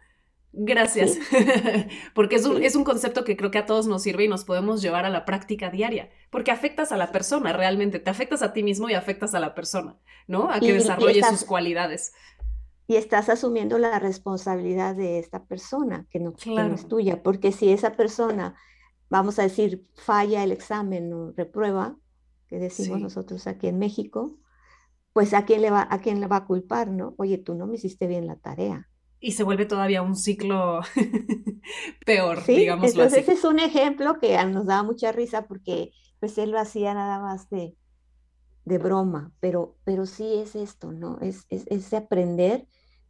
Gracias, 0.57 1.19
porque 2.14 2.37
es 2.37 2.47
un, 2.47 2.62
es 2.62 2.77
un, 2.77 2.85
concepto 2.85 3.25
que 3.25 3.37
creo 3.37 3.51
que 3.51 3.59
a 3.59 3.67
todos 3.67 3.88
nos 3.88 4.03
sirve 4.03 4.25
y 4.25 4.29
nos 4.29 4.45
podemos 4.45 4.83
llevar 4.83 5.05
a 5.05 5.11
la 5.11 5.25
práctica 5.25 5.69
diaria, 5.69 6.11
porque 6.31 6.53
afectas 6.53 6.93
a 6.93 6.97
la 6.97 7.11
persona 7.11 7.53
realmente, 7.53 7.99
te 7.99 8.11
afectas 8.11 8.43
a 8.43 8.53
ti 8.53 8.62
mismo 8.62 8.88
y 8.88 8.95
afectas 8.95 9.35
a 9.35 9.40
la 9.40 9.55
persona, 9.55 9.99
¿no? 10.29 10.51
A 10.51 10.61
que 10.61 10.73
desarrolle 10.73 11.25
sus 11.25 11.45
cualidades. 11.45 12.12
Y 12.87 12.97
estás 12.97 13.29
asumiendo 13.31 13.79
la 13.79 13.99
responsabilidad 13.99 14.95
de 14.95 15.19
esta 15.19 15.45
persona, 15.45 16.07
que 16.11 16.21
no, 16.21 16.35
es 16.73 16.87
tuya, 16.87 17.23
porque 17.23 17.51
si 17.51 17.71
esa 17.71 17.93
persona, 17.97 18.55
vamos 19.11 19.38
a 19.40 19.43
decir, 19.43 19.85
falla 19.95 20.45
el 20.45 20.53
examen 20.53 21.12
o 21.12 21.33
reprueba, 21.33 21.97
que 22.47 22.59
decimos 22.59 23.01
nosotros 23.01 23.49
aquí 23.49 23.67
en 23.67 23.79
México, 23.79 24.38
pues 25.12 25.35
¿a 25.35 25.45
quién, 25.47 25.62
le 25.62 25.71
va, 25.71 25.88
¿a 25.90 26.01
quién 26.01 26.21
le 26.21 26.27
va 26.29 26.37
a 26.37 26.47
culpar, 26.47 26.90
no? 26.90 27.14
Oye, 27.19 27.38
tú 27.38 27.55
no 27.55 27.67
me 27.67 27.75
hiciste 27.75 28.07
bien 28.07 28.27
la 28.27 28.37
tarea. 28.37 28.88
Y 29.24 29.32
se 29.32 29.42
vuelve 29.42 29.64
todavía 29.64 30.02
un 30.02 30.16
ciclo 30.16 30.80
peor, 32.04 32.42
¿Sí? 32.42 32.56
digamos 32.56 32.90
Entonces 32.90 33.20
ese 33.22 33.32
es 33.32 33.44
un 33.44 33.58
ejemplo 33.58 34.18
que 34.20 34.37
nos 34.44 34.66
daba 34.66 34.82
mucha 34.82 35.12
risa 35.12 35.46
porque 35.46 35.92
pues 36.20 36.37
él 36.37 36.50
lo 36.50 36.60
hacía 36.60 36.92
nada 36.92 37.20
más 37.20 37.48
de, 37.48 37.74
de 38.66 38.76
broma, 38.76 39.32
pero, 39.40 39.78
pero 39.84 40.04
sí 40.04 40.34
es 40.34 40.54
esto, 40.54 40.92
¿no? 40.92 41.18
Es, 41.20 41.46
es, 41.48 41.94
aprender 41.94 42.66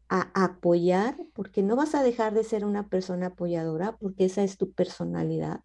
a, 0.08 0.30
apoyar, 0.34 1.16
porque 1.32 1.64
no 1.64 1.74
vas 1.74 1.96
a 1.96 2.04
dejar 2.04 2.32
de 2.32 2.44
ser 2.44 2.64
una 2.64 2.88
persona 2.88 3.26
apoyadora, 3.26 3.96
porque 3.96 4.24
esa 4.26 4.44
es 4.44 4.56
tu 4.56 4.72
personalidad, 4.72 5.64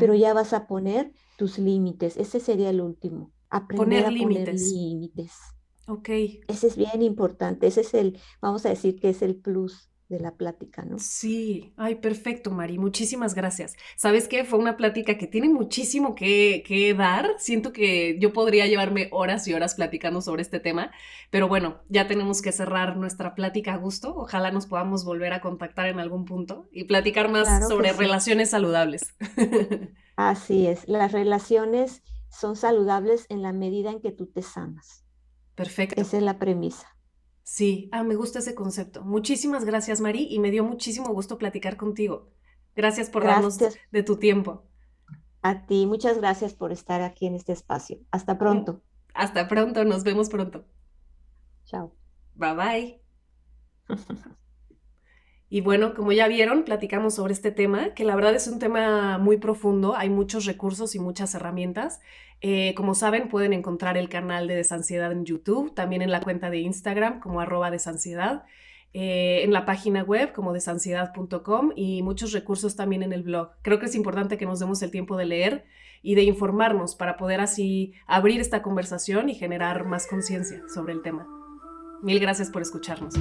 pero 0.00 0.14
ya 0.14 0.34
vas 0.34 0.52
a 0.52 0.66
poner 0.66 1.12
tus 1.36 1.58
límites, 1.58 2.16
ese 2.16 2.40
sería 2.40 2.70
el 2.70 2.80
último, 2.80 3.30
aprender 3.48 4.06
a 4.06 4.08
poner 4.08 4.54
límites. 4.54 5.40
Ok. 5.86 6.08
Ese 6.48 6.66
es 6.66 6.76
bien 6.76 7.02
importante, 7.02 7.66
ese 7.66 7.82
es 7.82 7.94
el, 7.94 8.18
vamos 8.40 8.64
a 8.66 8.70
decir 8.70 8.98
que 8.98 9.10
es 9.10 9.22
el 9.22 9.36
plus 9.36 9.90
de 10.08 10.20
la 10.20 10.36
plática, 10.36 10.84
¿no? 10.84 10.98
Sí, 10.98 11.72
ay, 11.76 11.96
perfecto, 11.96 12.50
Mari, 12.50 12.78
muchísimas 12.78 13.34
gracias. 13.34 13.74
¿Sabes 13.96 14.28
qué? 14.28 14.44
Fue 14.44 14.58
una 14.58 14.76
plática 14.76 15.16
que 15.16 15.26
tiene 15.26 15.48
muchísimo 15.48 16.14
que, 16.14 16.62
que, 16.66 16.94
dar. 16.94 17.30
Siento 17.38 17.72
que 17.72 18.18
yo 18.18 18.32
podría 18.32 18.66
llevarme 18.66 19.08
horas 19.12 19.48
y 19.48 19.54
horas 19.54 19.74
platicando 19.74 20.20
sobre 20.20 20.42
este 20.42 20.60
tema, 20.60 20.90
pero 21.30 21.48
bueno, 21.48 21.80
ya 21.88 22.06
tenemos 22.06 22.42
que 22.42 22.52
cerrar 22.52 22.96
nuestra 22.96 23.34
plática 23.34 23.74
a 23.74 23.78
gusto. 23.78 24.14
Ojalá 24.14 24.50
nos 24.50 24.66
podamos 24.66 25.04
volver 25.04 25.32
a 25.32 25.40
contactar 25.40 25.88
en 25.88 25.98
algún 25.98 26.26
punto 26.26 26.68
y 26.70 26.84
platicar 26.84 27.30
más 27.30 27.68
sobre 27.68 27.92
relaciones 27.92 28.50
saludables. 28.50 29.14
Así 30.16 30.66
es, 30.66 30.86
las 30.86 31.12
relaciones 31.12 32.02
son 32.28 32.56
saludables 32.56 33.26
en 33.30 33.42
la 33.42 33.52
medida 33.52 33.90
en 33.90 34.00
que 34.00 34.12
tú 34.12 34.26
te 34.26 34.42
sanas. 34.42 35.03
Perfecto. 35.54 36.00
Esa 36.00 36.16
es 36.16 36.22
la 36.22 36.38
premisa. 36.38 36.88
Sí, 37.42 37.90
ah, 37.92 38.02
me 38.02 38.16
gusta 38.16 38.38
ese 38.38 38.54
concepto. 38.54 39.02
Muchísimas 39.02 39.64
gracias, 39.64 40.00
Mari, 40.00 40.26
y 40.30 40.38
me 40.38 40.50
dio 40.50 40.64
muchísimo 40.64 41.12
gusto 41.12 41.36
platicar 41.38 41.76
contigo. 41.76 42.30
Gracias 42.74 43.10
por 43.10 43.24
darnos 43.24 43.58
de 43.58 44.02
tu 44.02 44.16
tiempo. 44.16 44.64
A 45.42 45.66
ti, 45.66 45.86
muchas 45.86 46.18
gracias 46.18 46.54
por 46.54 46.72
estar 46.72 47.02
aquí 47.02 47.26
en 47.26 47.34
este 47.34 47.52
espacio. 47.52 47.98
Hasta 48.10 48.38
pronto. 48.38 48.82
Hasta 49.12 49.46
pronto, 49.46 49.84
nos 49.84 50.02
vemos 50.02 50.30
pronto. 50.30 50.64
Chao. 51.66 51.94
Bye 52.34 52.54
bye. 52.54 53.00
Y 55.54 55.60
bueno, 55.60 55.94
como 55.94 56.10
ya 56.10 56.26
vieron, 56.26 56.64
platicamos 56.64 57.14
sobre 57.14 57.32
este 57.32 57.52
tema, 57.52 57.94
que 57.94 58.02
la 58.02 58.16
verdad 58.16 58.34
es 58.34 58.48
un 58.48 58.58
tema 58.58 59.18
muy 59.18 59.36
profundo, 59.36 59.94
hay 59.94 60.10
muchos 60.10 60.46
recursos 60.46 60.96
y 60.96 60.98
muchas 60.98 61.32
herramientas. 61.36 62.00
Eh, 62.40 62.74
como 62.76 62.96
saben, 62.96 63.28
pueden 63.28 63.52
encontrar 63.52 63.96
el 63.96 64.08
canal 64.08 64.48
de 64.48 64.56
Desansiedad 64.56 65.12
en 65.12 65.24
YouTube, 65.24 65.72
también 65.72 66.02
en 66.02 66.10
la 66.10 66.18
cuenta 66.18 66.50
de 66.50 66.58
Instagram 66.58 67.20
como 67.20 67.40
arroba 67.40 67.70
desansiedad, 67.70 68.42
eh, 68.94 69.42
en 69.44 69.52
la 69.52 69.64
página 69.64 70.02
web 70.02 70.32
como 70.32 70.52
desansiedad.com 70.52 71.70
y 71.76 72.02
muchos 72.02 72.32
recursos 72.32 72.74
también 72.74 73.04
en 73.04 73.12
el 73.12 73.22
blog. 73.22 73.50
Creo 73.62 73.78
que 73.78 73.86
es 73.86 73.94
importante 73.94 74.36
que 74.36 74.46
nos 74.46 74.58
demos 74.58 74.82
el 74.82 74.90
tiempo 74.90 75.16
de 75.16 75.26
leer 75.26 75.66
y 76.02 76.16
de 76.16 76.24
informarnos 76.24 76.96
para 76.96 77.16
poder 77.16 77.40
así 77.40 77.92
abrir 78.08 78.40
esta 78.40 78.60
conversación 78.60 79.28
y 79.28 79.36
generar 79.36 79.86
más 79.86 80.08
conciencia 80.08 80.62
sobre 80.74 80.94
el 80.94 81.02
tema. 81.02 81.28
Mil 82.02 82.18
gracias 82.18 82.50
por 82.50 82.60
escucharnos. 82.60 83.14